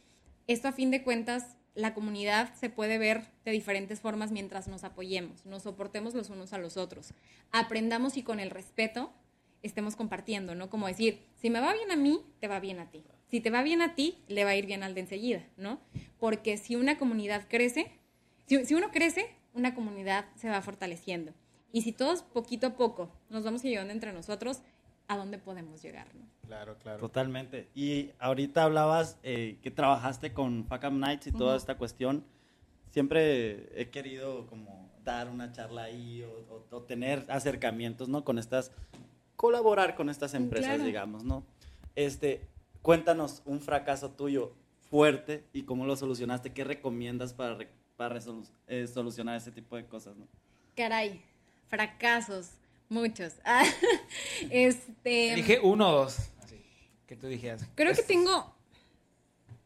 [0.48, 4.84] esto a fin de cuentas, la comunidad se puede ver de diferentes formas mientras nos
[4.86, 7.14] apoyemos, nos soportemos los unos a los otros,
[7.52, 9.12] aprendamos y con el respeto
[9.64, 10.70] estemos compartiendo, ¿no?
[10.70, 13.04] Como decir, si me va bien a mí, te va bien a ti.
[13.28, 15.80] Si te va bien a ti, le va a ir bien al de enseguida, ¿no?
[16.20, 17.92] Porque si una comunidad crece,
[18.46, 21.34] si, si uno crece, una comunidad se va fortaleciendo.
[21.72, 24.62] Y si todos poquito a poco nos vamos ayudando entre nosotros,
[25.08, 26.26] ¿a dónde podemos llegar, no?
[26.48, 27.00] Claro, claro.
[27.00, 27.68] Totalmente.
[27.74, 31.58] Y ahorita hablabas eh, que trabajaste con Fuck Up Nights y toda Ujú.
[31.58, 32.24] esta cuestión.
[32.92, 36.30] Siempre he querido como dar una charla ahí o,
[36.72, 38.24] o- o tener acercamientos, ¿no?
[38.24, 38.72] Con estas,
[39.36, 40.84] colaborar con estas empresas, Claro.
[40.86, 41.44] digamos, ¿no?
[41.96, 42.42] Este,
[42.82, 44.54] cuéntanos un fracaso tuyo
[44.90, 46.54] fuerte y cómo lo solucionaste.
[46.54, 50.28] ¿Qué recomiendas para, re- para resolu- eh, solucionar ese tipo de cosas, ¿no?
[50.76, 51.22] Caray,
[51.68, 52.52] fracasos,
[52.90, 53.34] muchos.
[53.44, 53.64] Ah,
[54.50, 56.18] este, Dije uno o dos.
[56.44, 56.62] Así,
[57.08, 57.66] que tú dijeras.
[57.76, 58.54] creo que tengo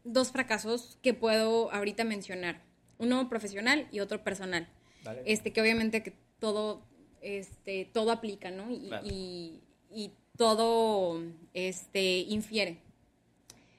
[0.04, 2.62] dos fracasos que puedo ahorita mencionar.
[2.98, 4.68] Uno profesional y otro personal.
[5.04, 5.22] Dale.
[5.24, 6.82] Este, que obviamente que todo,
[7.20, 8.70] este, todo aplica, ¿no?
[8.70, 9.06] Y, Claro.
[9.06, 9.60] y-
[9.92, 11.20] y todo
[11.54, 12.78] este, infiere.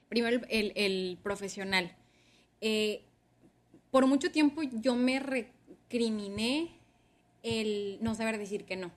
[0.08, 1.94] Primero el, el- el profesional.
[2.60, 3.02] Eh,
[3.90, 6.70] por mucho tiempo yo me recriminé
[7.42, 8.92] el no saber decir que no.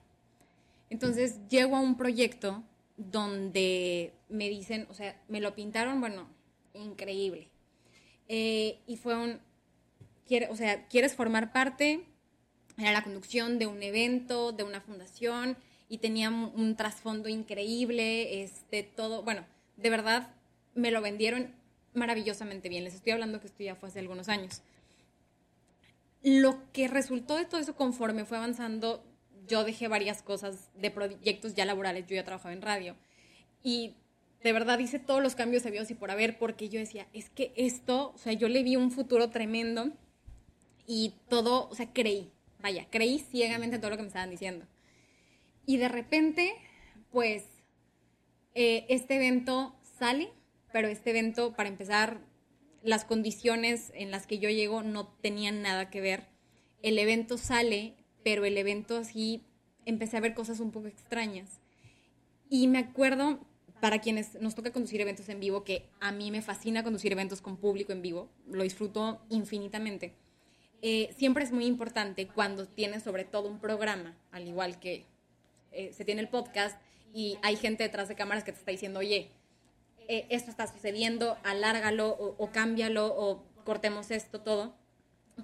[0.90, 2.62] Entonces llego a un proyecto
[2.96, 6.28] donde me dicen, o sea, me lo pintaron, bueno,
[6.74, 7.48] increíble.
[8.28, 9.40] Eh, y fue un,
[10.26, 12.04] quiere- o sea, ¿quieres formar parte?
[12.78, 15.56] Era la conducción de un evento, de una fundación,
[15.88, 19.46] y tenía un, trasfondo increíble, este, todo, bueno,
[19.76, 20.34] de verdad
[20.74, 21.54] me lo vendieron
[21.94, 22.84] maravillosamente bien.
[22.84, 24.62] Les estoy hablando que esto ya fue hace algunos años.
[26.22, 29.04] Lo que resultó de todo eso conforme fue avanzando,
[29.46, 32.96] yo dejé varias cosas de proyectos ya laborales, yo ya trabajaba en radio,
[33.62, 33.94] y
[34.42, 37.52] de verdad hice todos los cambios habidos y por haber, porque yo decía, es que
[37.56, 39.92] esto, o sea, yo le vi un futuro tremendo,
[40.86, 44.66] y todo, o sea, creí, vaya, creí ciegamente todo lo que me estaban diciendo.
[45.66, 46.52] Y de repente,
[47.10, 47.44] pues,
[48.54, 50.30] eh, este evento sale,
[50.72, 52.20] pero este evento, para empezar,
[52.82, 56.28] las condiciones en las que yo llego no tenían nada que ver.
[56.82, 59.42] El evento sale, pero el evento así,
[59.84, 61.60] empecé a ver cosas un poco extrañas.
[62.48, 63.40] Y me acuerdo,
[63.80, 67.40] para quienes nos toca conducir eventos en vivo, que a mí me fascina conducir eventos
[67.40, 70.14] con público en vivo, lo disfruto infinitamente.
[70.82, 75.04] Eh, siempre es muy importante cuando tienes sobre todo un programa, al igual que
[75.72, 76.80] eh, se tiene el podcast
[77.12, 79.30] y hay gente detrás de cámaras que te está diciendo, oye,
[80.08, 84.74] eh, esto está sucediendo, alárgalo o, o, cámbialo o cortemos esto, todo.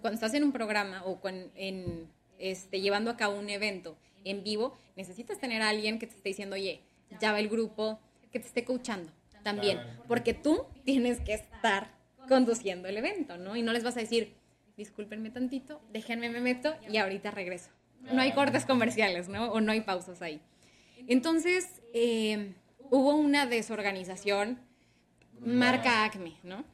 [0.00, 2.08] Cuando estás en un programa o en,
[2.38, 6.28] este, llevando a cabo un evento en vivo, necesitas tener a alguien que te esté
[6.28, 6.80] diciendo, oye,
[7.20, 9.12] ya va el grupo, que te esté coachando
[9.42, 11.90] también, porque tú tienes que estar
[12.28, 13.56] conduciendo el evento, ¿no?
[13.56, 14.34] Y no les vas a decir,
[14.76, 17.70] discúlpenme tantito, déjenme me meto y ahorita regreso.
[18.12, 19.52] No hay cortes comerciales, ¿no?
[19.52, 20.40] O no hay pausas ahí.
[21.06, 22.54] Entonces, eh,
[22.90, 24.58] hubo una desorganización,
[25.40, 26.64] marca Acme, ¿no?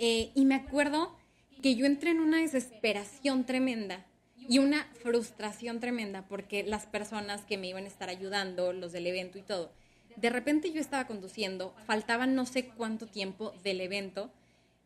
[0.00, 1.16] Eh, y me acuerdo
[1.62, 4.04] que yo entré en una desesperación tremenda
[4.36, 9.06] y una frustración tremenda porque las personas que me iban a estar ayudando, los del
[9.06, 9.72] evento y todo,
[10.16, 14.30] de repente yo estaba conduciendo, faltaba no sé cuánto tiempo del evento,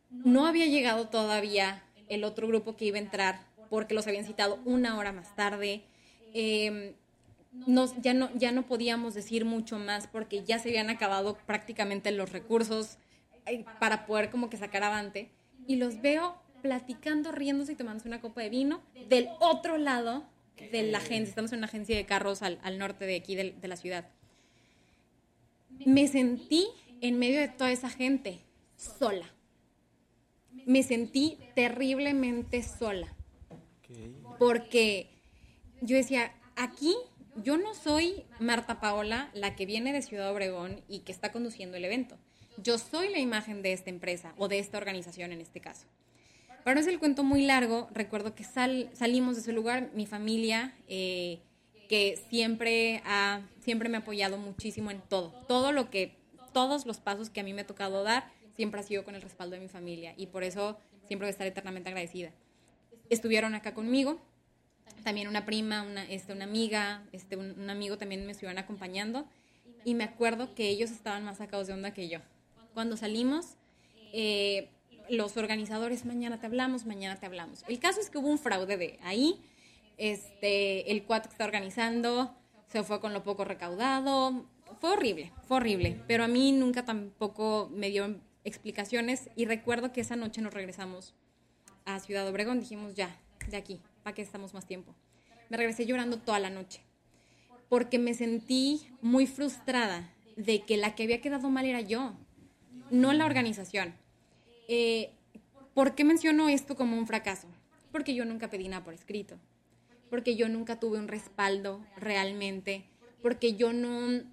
[0.09, 3.39] no había llegado todavía el otro grupo que iba a entrar
[3.69, 5.83] porque los habían citado una hora más tarde.
[6.33, 6.95] Eh,
[8.01, 12.31] ya, no, ya no podíamos decir mucho más porque ya se habían acabado prácticamente los
[12.31, 12.97] recursos
[13.45, 15.29] eh, para poder como que sacar avante.
[15.67, 20.25] Y los veo platicando, riéndose y tomándose una copa de vino del otro lado
[20.71, 21.29] de la agencia.
[21.29, 24.09] Estamos en una agencia de carros al, al norte de aquí de la ciudad.
[25.85, 26.67] Me sentí
[27.01, 28.39] en medio de toda esa gente
[28.75, 29.25] sola.
[30.65, 33.15] Me sentí terriblemente sola.
[34.37, 35.09] Porque
[35.81, 36.93] yo decía, aquí
[37.43, 41.77] yo no soy Marta Paola, la que viene de Ciudad Obregón y que está conduciendo
[41.77, 42.17] el evento.
[42.57, 45.87] Yo soy la imagen de esta empresa o de esta organización en este caso.
[46.63, 50.75] Para no es el cuento muy largo, recuerdo que salimos de ese lugar, mi familia,
[50.87, 51.39] eh,
[51.87, 55.31] que siempre, ha, siempre me ha apoyado muchísimo en todo.
[55.47, 56.17] Todo lo que,
[56.53, 59.21] todos los pasos que a mí me ha tocado dar, siempre ha sido con el
[59.21, 62.33] respaldo de mi familia y por eso siempre voy a estar eternamente agradecida.
[63.09, 64.19] Estuvieron acá conmigo,
[65.05, 69.25] también una prima, una, este, una amiga, este, un, amigo también me estuvieron acompañando
[69.85, 72.19] y me acuerdo que ellos estaban más sacados de onda que yo.
[72.73, 73.55] Cuando salimos,
[74.11, 74.67] eh,
[75.09, 77.63] los organizadores, mañana te hablamos, mañana te hablamos.
[77.69, 79.39] El caso es que hubo un fraude de ahí,
[79.95, 82.35] este, el cuate que está organizando
[82.67, 84.45] se fue con lo poco recaudado,
[84.81, 90.01] fue horrible, fue horrible, pero a mí nunca tampoco me dio explicaciones y recuerdo que
[90.01, 91.13] esa noche nos regresamos
[91.85, 93.15] a Ciudad Obregón, dijimos ya,
[93.49, 94.95] de aquí, ¿para qué estamos más tiempo?
[95.49, 96.81] Me regresé llorando toda la noche,
[97.67, 102.13] porque me sentí muy frustrada de que la que había quedado mal era yo,
[102.91, 103.93] no la organización.
[104.67, 105.11] Eh,
[105.73, 107.47] ¿Por qué menciono esto como un fracaso?
[107.91, 109.37] Porque yo nunca pedí nada por escrito,
[110.09, 112.85] porque yo nunca tuve un respaldo realmente,
[113.21, 114.23] porque yo no,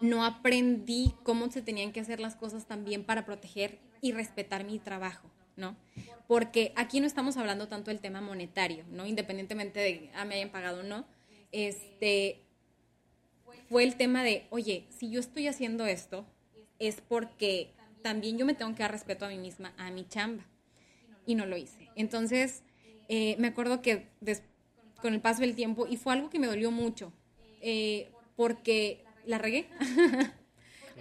[0.00, 4.78] no aprendí cómo se tenían que hacer las cosas también para proteger y respetar mi
[4.78, 5.30] trabajo.
[5.56, 5.74] ¿no?
[6.28, 9.06] Porque aquí no estamos hablando tanto del tema monetario, ¿no?
[9.06, 11.06] Independientemente de, ah, me hayan pagado o no,
[11.50, 12.42] este,
[13.68, 16.26] fue el tema de, oye, si yo estoy haciendo esto,
[16.78, 17.70] es porque
[18.02, 20.44] también yo me tengo que dar respeto a mí misma, a mi chamba.
[21.24, 21.88] Y no lo hice.
[21.96, 22.62] Entonces,
[23.08, 24.06] eh, me acuerdo que
[25.00, 27.12] con el paso del tiempo, y fue algo que me dolió mucho,
[27.60, 29.68] eh, porque la regué,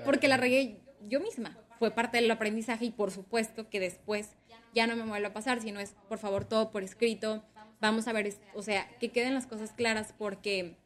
[0.05, 1.57] porque la regué yo misma.
[1.79, 4.29] Fue parte del aprendizaje y por supuesto que después
[4.73, 7.43] ya no me vuelve a pasar, sino es, por favor, todo por escrito.
[7.79, 10.77] Vamos a ver, o sea, que queden las cosas claras porque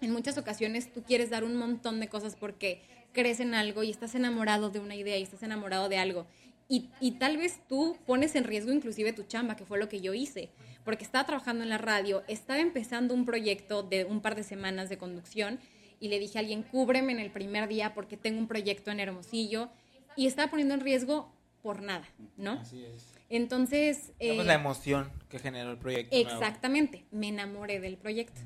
[0.00, 2.82] en muchas ocasiones tú quieres dar un montón de cosas porque
[3.12, 6.26] crees en algo y estás enamorado de una idea y estás enamorado de algo.
[6.68, 10.00] Y, y, tal vez tú pones en riesgo inclusive tu chamba, que fue lo que
[10.00, 10.48] yo hice,
[10.82, 14.88] porque estaba trabajando en la radio, estaba empezando un proyecto de un par de semanas
[14.88, 15.60] de conducción
[16.04, 19.00] y le dije a alguien, cúbreme en el primer día porque tengo un proyecto en
[19.00, 19.70] Hermosillo
[20.16, 21.32] y estaba poniendo en riesgo
[21.62, 22.60] por nada, ¿no?
[22.60, 23.14] Así es.
[23.30, 24.12] Entonces...
[24.18, 26.14] Eh, la emoción que generó el proyecto.
[26.14, 28.42] Exactamente, me enamoré del proyecto.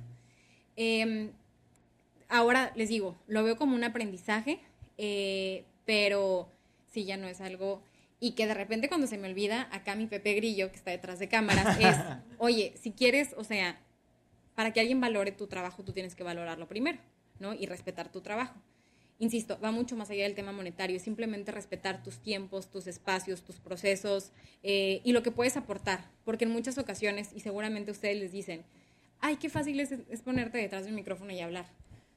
[0.77, 1.33] Em,
[2.29, 4.61] ahora les digo, lo veo como un aprendizaje,
[4.97, 6.49] eh, pero
[6.87, 7.83] sí, ya no es algo...
[8.21, 11.19] Y que de repente cuando se me olvida, acá mi Pepe Grillo, que está detrás
[11.19, 11.97] de cámaras, es,
[12.39, 13.81] oye, si quieres, o sea,
[14.55, 16.99] para que alguien valore tu trabajo, tú tienes que valorarlo primero,
[17.41, 17.55] ¿no?
[17.55, 18.55] Y respetar tu trabajo.
[19.21, 23.43] insisto, va mucho más allá del tema monetario, es simplemente respetar tus tiempos, tus espacios,
[23.43, 24.31] tus procesos
[24.63, 28.63] eh, y lo que puedes aportar, porque en muchas ocasiones, y seguramente ustedes les dicen,
[29.21, 31.67] ay, qué fácil es, es ponerte detrás del micrófono y hablar.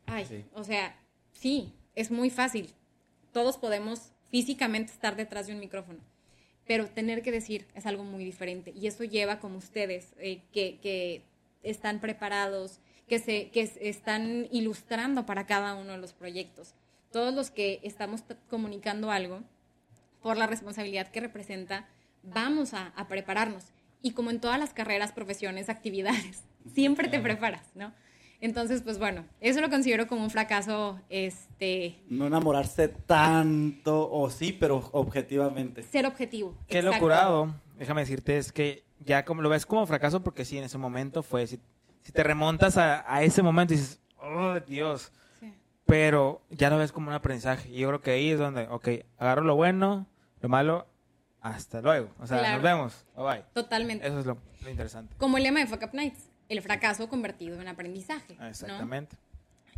[0.05, 0.45] Ay, Sí.
[0.53, 0.95] o sea,
[1.32, 2.69] sí, es muy fácil.
[3.34, 5.99] Todos podemos físicamente estar detrás de un micrófono,
[6.67, 10.78] pero tener que decir es algo muy diferente y eso lleva como ustedes, eh, que,
[10.82, 11.24] que
[11.63, 16.74] están preparados, que, se, que están ilustrando para cada uno de los proyectos.
[17.12, 19.41] Todos los que estamos comunicando algo,
[20.22, 21.88] por la responsabilidad que representa,
[22.24, 23.66] vamos a, a prepararnos.
[24.02, 26.43] Y como en todas las carreras, profesiones, actividades,
[26.74, 27.93] siempre te preparas, ¿no?
[28.41, 34.52] Entonces, pues bueno, eso lo considero como un fracaso, este, No enamorarse tanto, o sí,
[34.52, 35.84] pero objetivamente.
[35.84, 36.58] ser objetivo.
[36.68, 40.64] Qué locurado, déjame decirte, es que ya como lo ves como fracaso, porque sí, en
[40.64, 41.47] ese momento fue,
[42.04, 45.54] si, te remontas a, a ese momento y dices, oh Dios, Sí.
[45.86, 47.70] pero ya lo ves como un aprendizaje.
[47.70, 48.88] Y yo creo que ahí es donde, ok,
[49.18, 50.08] agarro lo bueno,
[50.41, 50.88] lo malo,
[51.41, 52.10] hasta luego.
[52.20, 52.54] O sea, Claro.
[52.56, 53.43] nos vemos, bye bye.
[53.54, 54.06] Totalmente.
[54.08, 55.16] Eso es lo, lo interesante.
[55.18, 58.36] Como el lema de Fuck Up Nights, el fracaso convertido en aprendizaje.
[58.39, 58.47] ¿no?
[58.47, 59.16] Exactamente.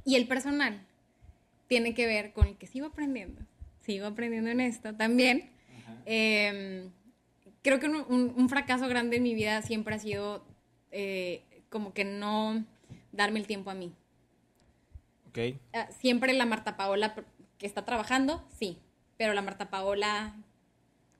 [0.06, 0.86] Y el personal
[1.68, 3.42] tiene que ver con el que sigo aprendiendo.
[3.82, 5.52] Sigo aprendiendo en esto también.
[6.06, 6.90] Eh,
[7.62, 10.46] creo que un, un- un fracaso grande en mi vida siempre ha sido
[10.92, 11.44] eh,
[11.74, 12.64] como que no
[13.12, 13.92] darme el tiempo a mí.
[15.30, 15.40] Ok.
[15.74, 17.16] Ah, siempre la Marta Paola
[17.58, 18.78] que está trabajando, sí,
[19.18, 20.36] pero la Marta Paola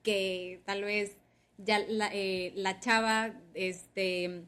[0.04, 1.16] que tal vez
[1.58, 4.44] ya la, eh, la chava este,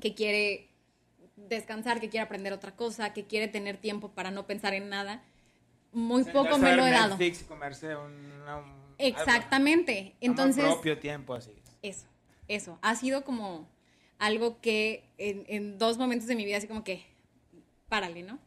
[0.00, 0.68] que quiere
[1.36, 5.22] descansar, que quiere aprender otra cosa, que quiere tener tiempo para no pensar en nada,
[5.92, 7.10] muy poco me lo he dado.
[7.10, 9.98] Netflix y comerse una- un- Exactamente.
[10.00, 11.52] algo, Entonces, propio tiempo, así.
[11.82, 12.06] eso,
[12.48, 12.78] eso.
[12.82, 13.68] Ha sido como
[14.18, 17.02] algo que en, en dos momentos de mi vida así como que,
[17.88, 18.38] párale, ¿no?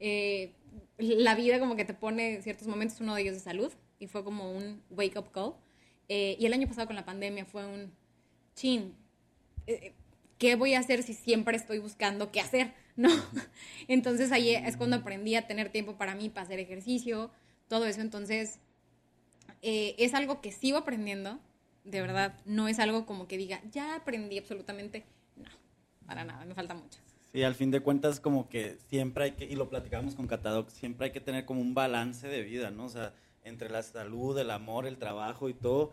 [0.00, 0.54] Eh,
[0.98, 4.24] la vida como que te pone ciertos momentos, uno de ellos de salud, y fue
[4.24, 5.54] como un wake up call.
[6.08, 7.92] Eh, y el año pasado con la pandemia fue un,
[8.54, 8.94] chin,
[9.66, 9.92] eh,
[10.38, 12.74] ¿qué voy a hacer si siempre estoy buscando qué hacer?
[12.96, 13.08] ¿No?
[13.88, 17.30] Entonces ahí es cuando aprendí a tener tiempo para mí, para hacer ejercicio,
[17.68, 18.00] todo eso.
[18.00, 18.58] Entonces,
[19.62, 21.38] es algo que sigo aprendiendo,
[21.84, 25.04] de verdad, no es algo como que diga, ya aprendí absolutamente,
[25.36, 25.48] no,
[26.06, 26.98] para nada, me falta mucho.
[27.32, 30.68] Sí, al fin de cuentas como que siempre hay que, y lo platicamos con Catadoc,
[30.70, 32.86] siempre hay que tener como un balance de vida, ¿no?
[32.86, 33.14] O sea,
[33.44, 35.92] entre la salud, el amor, el trabajo y todo,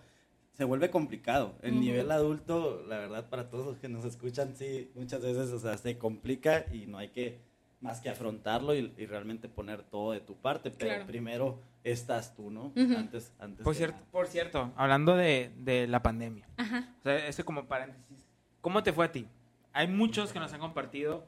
[0.53, 1.55] se vuelve complicado.
[1.61, 5.59] El nivel adulto, la verdad, para todos los que nos escuchan, sí, muchas veces, o
[5.59, 7.37] sea, se complica y no hay que
[7.79, 11.05] más que afrontarlo y, y realmente poner todo de tu parte, pero Claro.
[11.05, 11.59] primero
[11.91, 12.73] estás tú, ¿no?
[12.75, 14.11] Antes, antes Por cierto, nada.
[14.11, 16.47] por cierto, hablando de, de la pandemia.
[16.57, 16.93] Ajá.
[16.99, 18.17] O sea, ese como paréntesis.
[18.61, 19.27] ¿Cómo te fue a ti?
[19.73, 21.25] Hay muchos que nos han compartido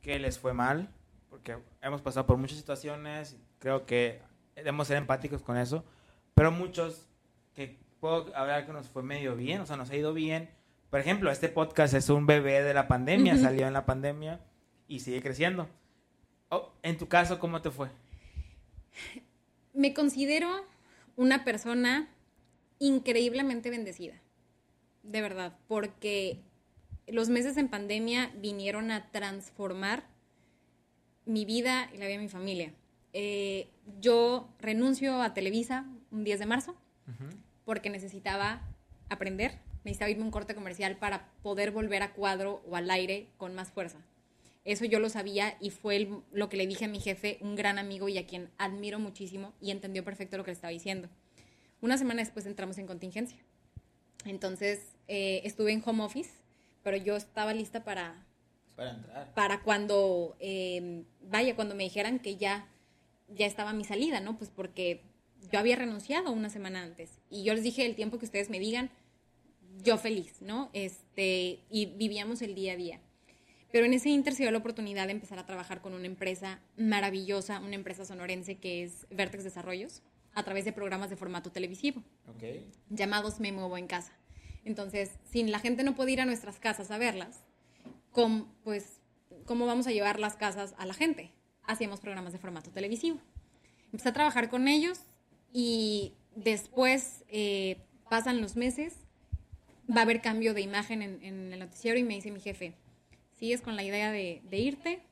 [0.00, 0.88] que les fue mal,
[1.28, 4.22] porque hemos pasado por muchas situaciones, creo que
[4.56, 5.84] debemos ser empáticos con eso,
[6.34, 7.06] pero muchos
[7.54, 10.50] que puedo hablar que nos fue medio bien, o sea, nos ha ido bien.
[10.88, 14.40] Por ejemplo, este podcast es un bebé de la pandemia, salió en la pandemia
[14.88, 15.68] y sigue creciendo.
[16.48, 17.88] Oh, en tu caso, ¿cómo te fue?
[19.80, 20.46] Me considero
[21.16, 22.06] una persona
[22.80, 24.12] increíblemente bendecida,
[25.02, 26.38] de verdad, porque
[27.06, 30.04] los meses en pandemia vinieron a transformar
[31.24, 32.74] mi vida y la vida de mi familia.
[33.14, 33.68] Eh,
[34.02, 36.76] yo renuncio a Televisa un 10 de marzo
[37.64, 38.60] porque necesitaba
[39.08, 43.28] aprender, necesitaba irme a un corte comercial para poder volver a cuadro o al aire
[43.38, 43.96] con más fuerza.
[44.70, 47.56] Eso yo lo sabía y fue el- lo que le dije a mi jefe, un
[47.56, 51.08] gran amigo y a quien admiro muchísimo y entendió perfecto lo que le estaba diciendo.
[51.80, 53.38] Una semana después entramos en contingencia.
[54.24, 56.30] Entonces eh, estuve en home office,
[56.84, 58.24] pero yo estaba lista para,
[58.76, 59.34] Para entrar.
[59.34, 62.68] para cuando, eh, vaya, cuando me dijeran que ya,
[63.28, 64.36] ya estaba mi salida, ¿no?
[64.38, 65.02] Pues porque
[65.50, 68.60] yo había renunciado una semana antes y yo les dije el tiempo que ustedes me
[68.60, 68.90] digan,
[69.82, 70.68] yo feliz, ¿no?
[70.74, 73.00] Este, y vivíamos el día a día.
[73.72, 76.60] Pero en ese inter se dio la oportunidad de empezar a trabajar con una empresa
[76.76, 80.02] maravillosa, una empresa sonorense que es Vertex Desarrollos,
[80.34, 82.44] a través de programas de formato televisivo Ok.
[82.88, 84.12] llamados Me Muevo en Casa.
[84.64, 87.42] Entonces, si la gente no puede ir a nuestras casas a verlas,
[88.12, 89.00] ¿cómo, pues,
[89.44, 91.32] ¿cómo vamos a llevar las casas a la gente?
[91.64, 93.18] Hacíamos programas de formato televisivo.
[93.86, 95.00] Empecé a trabajar con ellos
[95.52, 98.94] y después eh, pasan los meses,
[99.90, 102.74] va a haber cambio de imagen en, en el noticiero y me dice mi jefe,
[103.40, 105.02] ¿sigues con la idea de, de irte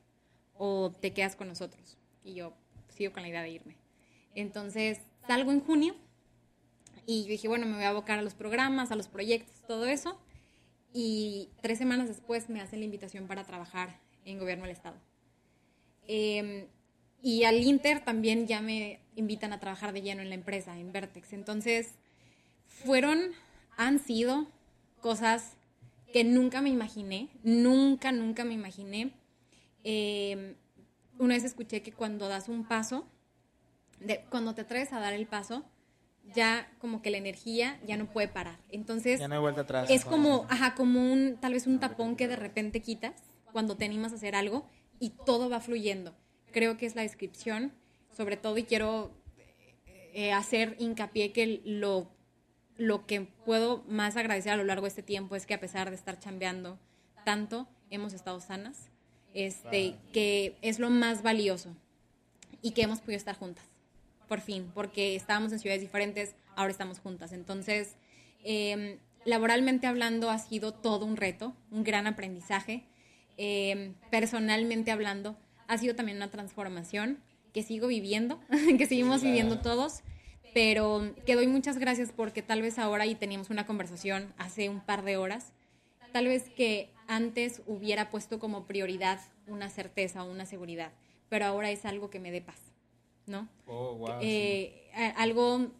[0.53, 1.97] o te quedas con nosotros?
[2.23, 2.53] Y yo
[2.87, 3.75] sigo con la idea de irme.
[4.35, 5.95] Entonces, salgo en junio
[7.05, 9.87] y yo dije, bueno, me voy a abocar a los programas, a los proyectos, todo
[9.87, 10.17] eso.
[10.93, 14.97] Y tres semanas después me hacen la invitación para trabajar en gobierno del Estado.
[16.07, 16.67] Eh,
[17.21, 20.91] y al Inter también ya me invitan a trabajar de lleno en la empresa, en
[20.91, 21.33] Vertex.
[21.33, 21.95] Entonces,
[22.67, 23.19] fueron,
[23.75, 24.47] han sido
[25.01, 25.57] cosas
[26.11, 29.13] que nunca me imaginé, nunca, nunca me imaginé.
[29.83, 30.55] Eh,
[31.17, 33.05] una vez escuché que cuando das un paso,
[33.99, 35.65] de, cuando te atreves a dar el paso,
[36.33, 38.59] ya como que la energía ya no puede parar.
[38.69, 39.89] Entonces, ya no hay vuelta atrás.
[39.89, 43.85] Es como, ajá, como un, tal vez un tapón que de repente quitas cuando te
[43.85, 44.67] animas a hacer algo
[44.99, 46.15] y todo va fluyendo.
[46.51, 47.73] Creo que es la descripción,
[48.15, 49.11] sobre todo, y quiero
[50.13, 52.11] eh, hacer hincapié que lo,
[52.79, 55.89] lo que puedo más agradecer a lo largo de este tiempo es que a pesar
[55.89, 56.79] de estar chambeando
[57.25, 58.89] tanto, hemos estado sanas,
[59.33, 61.75] este, que es lo más valioso
[62.61, 63.65] y que hemos podido estar juntas,
[64.29, 67.33] por fin, porque estábamos en ciudades diferentes, ahora estamos juntas.
[67.33, 67.95] Entonces,
[68.45, 72.85] eh, laboralmente hablando, ha sido todo un reto, un gran aprendizaje.
[73.37, 77.19] Eh, personalmente hablando, ha sido también una transformación
[77.53, 78.39] que sigo viviendo,
[78.77, 80.01] que seguimos viviendo todos,
[80.53, 84.81] pero que doy muchas gracias porque tal vez ahora, y teníamos una conversación hace un
[84.81, 85.53] par de horas,
[86.11, 90.91] tal vez que antes hubiera puesto como prioridad una certeza o una seguridad,
[91.29, 92.59] pero ahora es algo que me dé paz,
[93.25, 93.47] ¿no?
[93.65, 95.71] Oh, wow, eh, Algo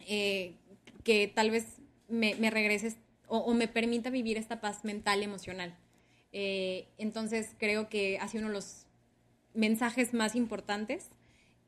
[0.00, 0.54] eh,
[1.02, 2.96] que tal vez me, me regrese
[3.26, 5.74] o, o, me permita vivir esta paz mental, emocional.
[6.32, 8.86] Eh, entonces creo que ha sido uno de los
[9.54, 11.08] mensajes más importantes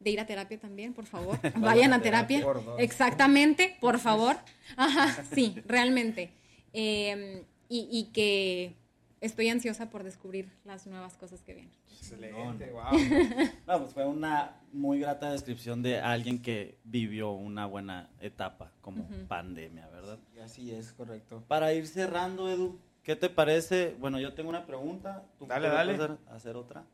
[0.01, 1.39] de ir a terapia también, por favor.
[1.57, 2.45] Vayan a terapia.
[2.79, 4.37] Exactamente, por favor.
[4.77, 6.33] Ajá, sí, realmente.
[6.73, 8.77] Eh, y, y, que
[9.21, 11.73] estoy ansiosa por descubrir las nuevas cosas que vienen.
[11.91, 12.85] Excelente, wow.
[13.67, 19.05] No, pues fue una muy grata descripción de alguien que vivió una buena etapa como
[19.05, 19.27] uh -huh.
[19.27, 20.19] pandemia, ¿verdad?
[20.37, 21.43] Y así es, correcto.
[21.49, 23.97] Para ir cerrando, Edu, ¿qué te parece?
[23.99, 25.25] Bueno, yo tengo una pregunta.
[25.39, 25.95] ¿Tú dale, dale.
[25.95, 26.85] Hacer, hacer otra.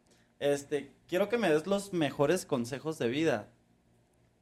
[0.42, 3.48] Este, quiero que me des los mejores consejos de vida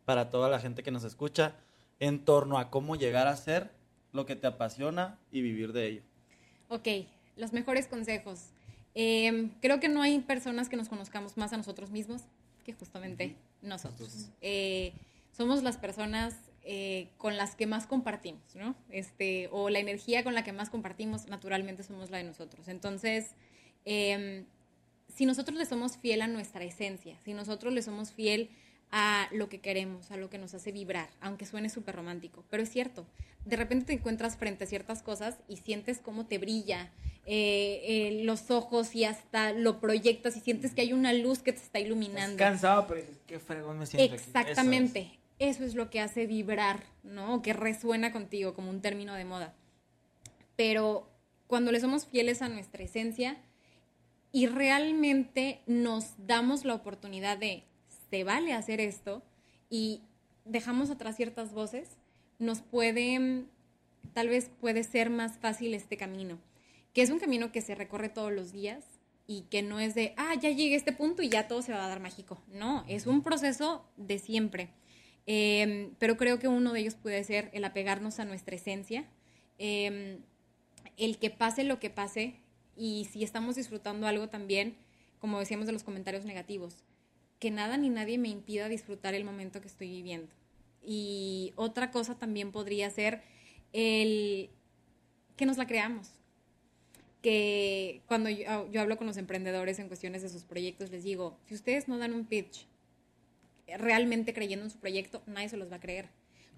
[0.07, 1.57] para toda la gente que nos escucha
[1.98, 3.70] en torno a cómo llegar a ser
[4.12, 6.03] lo que te apasiona y vivir de ello.
[6.70, 6.88] Ok,
[7.36, 8.46] los mejores consejos.
[8.94, 12.22] Eh, creo que no hay personas que nos conozcamos más a nosotros mismos
[12.64, 14.30] que justamente nosotros.
[14.40, 14.94] Eh,
[15.36, 18.74] somos las personas eh, con las que más compartimos, ¿no?
[18.88, 22.68] Este, o la energía con la que más compartimos, naturalmente somos la de nosotros.
[22.68, 23.34] Entonces,
[23.84, 24.46] eh,
[25.14, 28.50] si nosotros le somos fiel a nuestra esencia, si nosotros le somos fiel
[28.90, 32.62] a lo que queremos, a lo que nos hace vibrar, aunque suene súper romántico, pero
[32.62, 33.06] es cierto,
[33.44, 36.90] de repente te encuentras frente a ciertas cosas y sientes cómo te brilla
[37.26, 41.52] eh, eh, los ojos y hasta lo proyectas y sientes que hay una luz que
[41.52, 42.32] te está iluminando.
[42.32, 45.56] Estás cansado, pero dices, qué fregón me siento Exactamente, Eso es.
[45.56, 47.40] Eso es lo que hace vibrar, ¿no?
[47.40, 49.54] Que resuena contigo como un término de moda.
[50.56, 51.08] Pero
[51.46, 53.38] cuando le somos fieles a nuestra esencia,
[54.33, 57.64] y realmente nos damos la oportunidad de,
[58.11, 59.22] se vale hacer esto,
[59.68, 60.03] y
[60.45, 61.89] dejamos atrás ciertas voces,
[62.39, 63.45] nos puede,
[64.12, 66.39] tal vez puede ser más fácil este camino,
[66.93, 68.85] que es un camino que se recorre todos los días
[69.26, 71.85] y que no es de, ah, ya llegué este punto y ya todo se va
[71.85, 72.43] a dar mágico.
[72.53, 74.70] No, es un proceso de siempre.
[75.26, 79.05] Eh, pero creo que uno de ellos puede ser el apegarnos a nuestra esencia,
[79.59, 80.18] eh,
[80.97, 82.41] el que pase lo que pase,
[82.81, 84.74] y si estamos disfrutando algo también,
[85.18, 86.83] como decíamos de los comentarios negativos,
[87.39, 90.33] que nada ni nadie me impida disfrutar el momento que estoy viviendo.
[90.83, 93.20] Y otra cosa también podría ser
[93.74, 94.49] el
[95.37, 96.14] que nos la creamos.
[97.20, 101.39] Que cuando yo, yo hablo con los emprendedores en cuestiones de sus proyectos, les digo,
[101.45, 102.66] si ustedes no dan un pitch
[103.76, 106.09] realmente creyendo en su proyecto, nadie se los va a creer.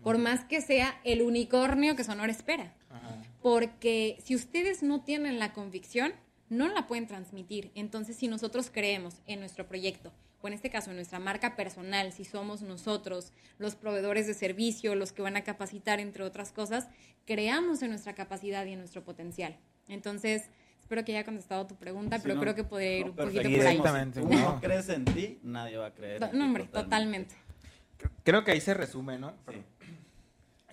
[0.03, 2.74] Por más que sea el unicornio que Sonora espera.
[2.90, 3.22] Ajá.
[3.40, 6.12] Porque si ustedes no tienen la convicción,
[6.48, 7.70] no la pueden transmitir.
[7.74, 12.12] Entonces, si nosotros creemos en nuestro proyecto, o en este caso en nuestra marca personal,
[12.12, 16.88] si somos nosotros los proveedores de servicio, los que van a capacitar, entre otras cosas,
[17.24, 19.57] creamos en nuestra capacidad y en nuestro potencial.
[19.88, 20.50] Entonces,
[20.80, 23.42] espero que haya contestado tu pregunta, pero no, creo que puede ir no, un poquito
[23.42, 23.80] por ahí.
[24.12, 26.20] Si tú no crees en ti, nadie va a creer.
[26.20, 27.34] No, en ti, hombre, totalmente.
[27.34, 28.22] totalmente.
[28.24, 29.32] Creo que ahí se resume, ¿no?
[29.48, 29.62] Sí.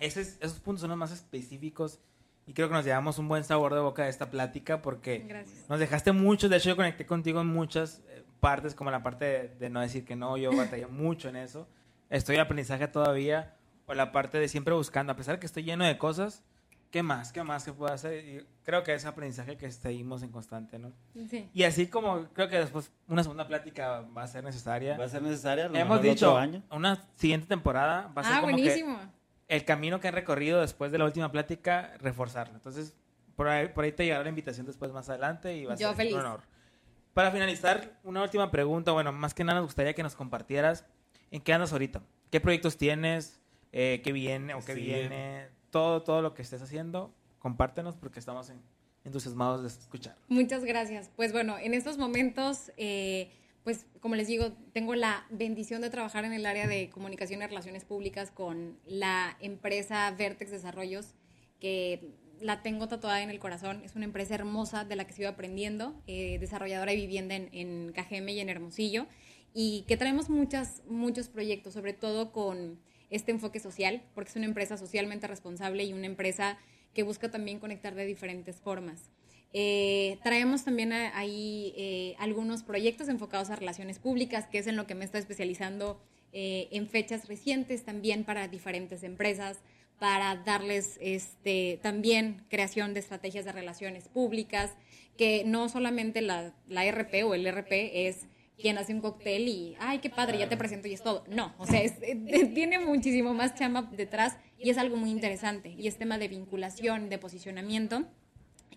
[0.00, 2.00] Ese es, esos puntos son los más específicos
[2.46, 5.68] y creo que nos llevamos un buen sabor de boca de esta plática porque Gracias.
[5.68, 6.48] nos dejaste mucho.
[6.48, 9.80] De hecho, yo conecté contigo en muchas eh, partes, como la parte de, de, no
[9.80, 10.36] decir que no.
[10.36, 11.68] Yo batallé mucho en eso.
[12.08, 13.54] Estoy en aprendizaje todavía.
[13.86, 16.42] O la parte de siempre buscando, a pesar de que estoy lleno de cosas,
[16.90, 17.32] ¿qué más?
[17.32, 18.24] ¿Qué más que puedo hacer?
[18.24, 20.92] Y creo que es aprendizaje que seguimos en constante, ¿no?
[21.28, 21.48] Sí.
[21.52, 24.96] Y así como creo que después una segunda plática va a ser necesaria.
[24.96, 25.68] Va a ser necesaria.
[25.68, 26.62] Lo Hemos dicho, año.
[26.70, 28.98] una siguiente temporada va a ser ah, como buenísimo.
[28.98, 29.19] Que,
[29.50, 32.54] el camino que han recorrido después de la última plática, reforzarlo.
[32.54, 32.94] Entonces,
[33.36, 35.88] por ahí, por ahí te llegará la invitación después más adelante y va a Yo
[35.88, 36.14] ser feliz.
[36.14, 36.40] un honor.
[37.14, 38.92] Para finalizar, una última pregunta.
[38.92, 40.86] Bueno, más que nada nos gustaría que nos compartieras
[41.30, 42.00] en qué andas ahorita.
[42.30, 43.40] qué proyectos tienes,
[43.72, 44.80] eh, qué viene o qué Sí.
[44.82, 48.62] viene, todo, todo lo que estés haciendo, compártenos porque estamos en-
[49.02, 50.14] entusiasmados de escuchar.
[50.28, 51.10] Muchas gracias.
[51.16, 53.32] Pues bueno, en estos momentos, eh,
[53.64, 57.46] pues como les digo, tengo la bendición de trabajar en el área de comunicación y
[57.46, 61.14] relaciones públicas con la empresa Vertex Desarrollos,
[61.60, 63.82] que la tengo tatuada en el corazón.
[63.84, 67.92] Es una empresa hermosa de la que sigo aprendiendo, eh, desarrolladora de vivienda en, en
[67.92, 69.06] KGM y en Hermosillo,
[69.52, 72.80] y que traemos muchas, muchos proyectos, sobre todo con
[73.10, 76.58] este enfoque social, porque es una empresa socialmente responsable y una empresa
[76.94, 79.10] que busca también conectar de diferentes formas.
[79.52, 84.86] Eh, traemos también ahí eh, algunos proyectos enfocados a relaciones públicas, que es en lo
[84.86, 86.00] que me estoy especializando
[86.32, 89.58] eh, en fechas recientes también para diferentes empresas,
[89.98, 94.72] para darles este, también creación de estrategias de relaciones públicas,
[95.18, 98.26] que no solamente la, la RP o el RP es
[98.56, 101.24] quien hace un cóctel y, ay, qué padre, ya te presento y es todo.
[101.28, 102.14] No, o sea, es- eh,
[102.54, 105.70] tiene muchísimo más chamba detrás y es algo muy interesante.
[105.76, 108.04] Y es tema de vinculación, de posicionamiento.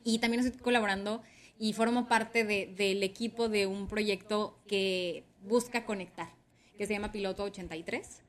[0.04, 1.22] Y también estoy colaborando
[1.60, 6.30] y formo parte de- del equipo de un proyecto que busca conectar,
[6.78, 8.22] que se llama Piloto 83,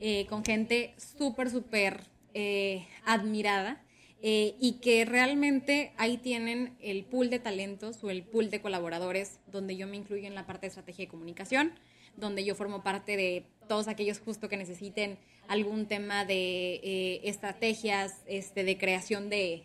[0.00, 2.04] eh, con gente súper, súper
[2.34, 3.82] eh, admirada
[4.22, 9.40] eh, y que realmente ahí tienen el pool de talentos o el pool de colaboradores
[9.46, 11.72] donde yo me incluyo en la parte de estrategia de comunicación,
[12.16, 15.18] donde yo formo parte de todos aquellos justo que necesiten
[15.48, 19.64] algún tema de estrategias, este, de creación de,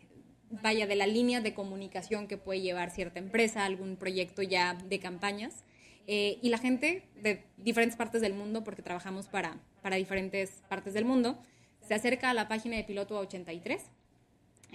[0.61, 4.99] vaya, de la línea de comunicación que puede llevar cierta empresa, algún proyecto ya de
[4.99, 5.63] campañas.
[6.05, 10.93] Eh, y la gente de diferentes partes del mundo, porque trabajamos para, para diferentes partes
[10.93, 11.41] del mundo,
[11.81, 13.81] se acerca a la página de Piloto 83,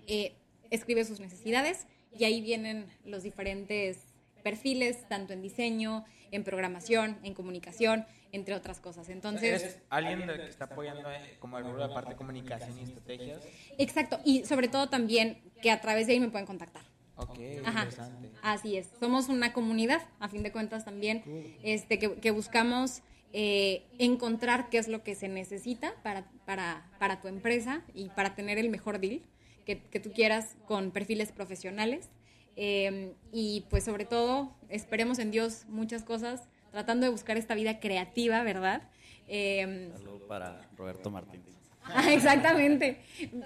[0.06, 0.36] eh,
[0.70, 3.98] escribe sus necesidades y ahí vienen los diferentes
[4.42, 9.08] perfiles, tanto en diseño, en programación, en comunicación, entre otras cosas.
[9.08, 13.40] Entonces, ¿Eres alguien que está apoyando eh, como de parte de comunicación y estrategias?
[13.78, 16.82] exacto, y sobre todo también que a través de ahí me pueden contactar.
[17.16, 17.84] Ok, Ajá.
[17.84, 18.30] interesante.
[18.42, 18.90] Así es.
[19.00, 21.22] Somos una comunidad, a fin de cuentas también,
[21.62, 23.02] este, que, que buscamos
[23.32, 28.34] eh, encontrar qué es lo que se necesita para, para, para tu empresa y para
[28.34, 29.22] tener el mejor deal
[29.66, 32.08] que, que tú quieras con perfiles profesionales.
[32.56, 37.80] Eh, y pues sobre todo, esperemos en Dios muchas cosas, tratando de buscar esta vida
[37.80, 38.88] creativa, ¿verdad?
[39.26, 41.57] Eh, Saludo para Roberto Martínez.
[41.94, 42.98] Ah, Exactamente.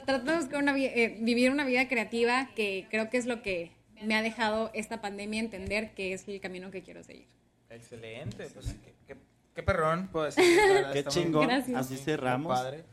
[0.06, 3.72] Tratamos de una vi- eh, vivir una vida creativa que creo que es lo que
[4.02, 7.26] me ha dejado esta pandemia entender que es el camino que quiero seguir.
[7.70, 9.16] Excelente, pues qué, qué-
[9.54, 10.44] qué perrón, puedo decir.
[10.68, 11.46] la verdad, Qué chingón.
[11.46, 11.76] Gracias.
[11.78, 12.58] Así cerramos.
[12.58, 12.84] padre.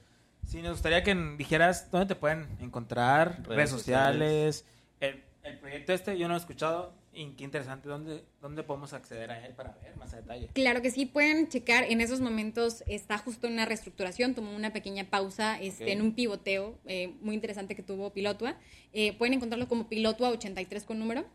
[0.47, 4.65] Sí, nos gustaría que dijeras dónde te pueden encontrar, redes, Redes sociales,
[4.99, 8.93] el, el proyecto este, yo no lo he escuchado, y qué interesante, ¿dónde, dónde podemos
[8.93, 10.47] acceder a él para ver más a detalle?
[10.53, 14.71] Claro que sí, pueden checar, en esos momentos está justo en una reestructuración, tomó una
[14.71, 18.55] pequeña pausa este, en un pivoteo eh, muy interesante que tuvo Pilotua.
[18.93, 21.25] Eh, pueden encontrarlo como Pilotua83 con número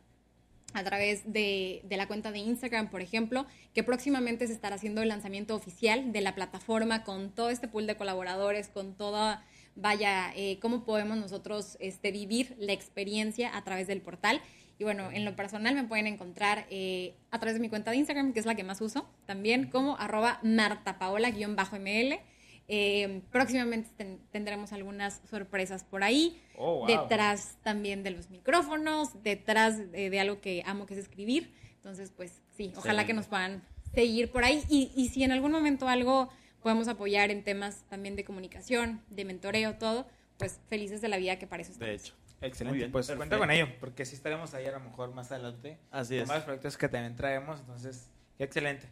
[0.73, 5.03] a través de, de la cuenta de Instagram, por ejemplo, que próximamente se estará haciendo
[5.03, 9.45] el lanzamiento oficial de la plataforma con todo este pool de colaboradores, con toda,
[9.77, 14.41] vaya, eh, cómo podemos nosotros este, vivir la experiencia a través del portal.
[14.79, 17.99] Y bueno, en lo personal me pueden encontrar eh, a través de mi cuenta de
[17.99, 22.19] Instagram, que es la que más uso, también como arroba martapaola-ml.
[22.67, 26.87] Eh, próximamente ten- tendremos algunas sorpresas por ahí, Oh, wow.
[26.87, 31.53] detrás también de los micrófonos, detrás de, de algo que amo que es escribir.
[31.77, 33.63] Entonces, pues sí, ojalá que nos puedan
[33.95, 34.63] seguir por ahí.
[34.71, 36.31] Y, y si en algún momento algo
[36.63, 40.07] podemos apoyar en temas también de comunicación, de mentoreo, todo,
[40.39, 41.91] pues felices de la vida que para eso estamos.
[41.91, 42.15] De hecho.
[42.47, 43.19] Excelente, bien, pues perfecto.
[43.19, 45.79] cuenta con ello, porque sí estaremos ahí a lo mejor más adelante.
[45.91, 46.29] Así con es.
[46.29, 48.89] más proyectos que también traemos, entonces, qué excelente.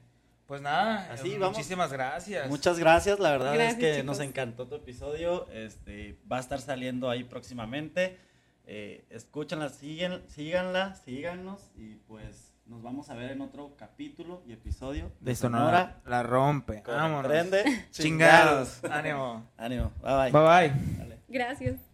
[0.47, 1.57] Pues nada, Así eh, vamos.
[1.57, 2.49] muchísimas gracias.
[2.49, 4.05] Muchas gracias, la verdad Gracias, es que chicos.
[4.07, 5.49] nos encantó tu episodio.
[5.51, 8.19] Este va a estar saliendo ahí próximamente.
[8.67, 14.53] Eh, escúchanla, siguen, síganla, síganos y pues nos vamos a ver en otro capítulo y
[14.53, 16.83] episodio de Sonora, la rompe.
[16.87, 17.23] Vámonos.
[17.23, 17.87] Comprende.
[17.91, 18.85] Chingados.
[18.85, 19.49] Ánimo.
[19.57, 19.91] Ánimo.
[20.03, 20.31] Bye bye.
[20.33, 20.99] Bye bye.
[20.99, 21.19] Dale.
[21.29, 21.92] Gracias.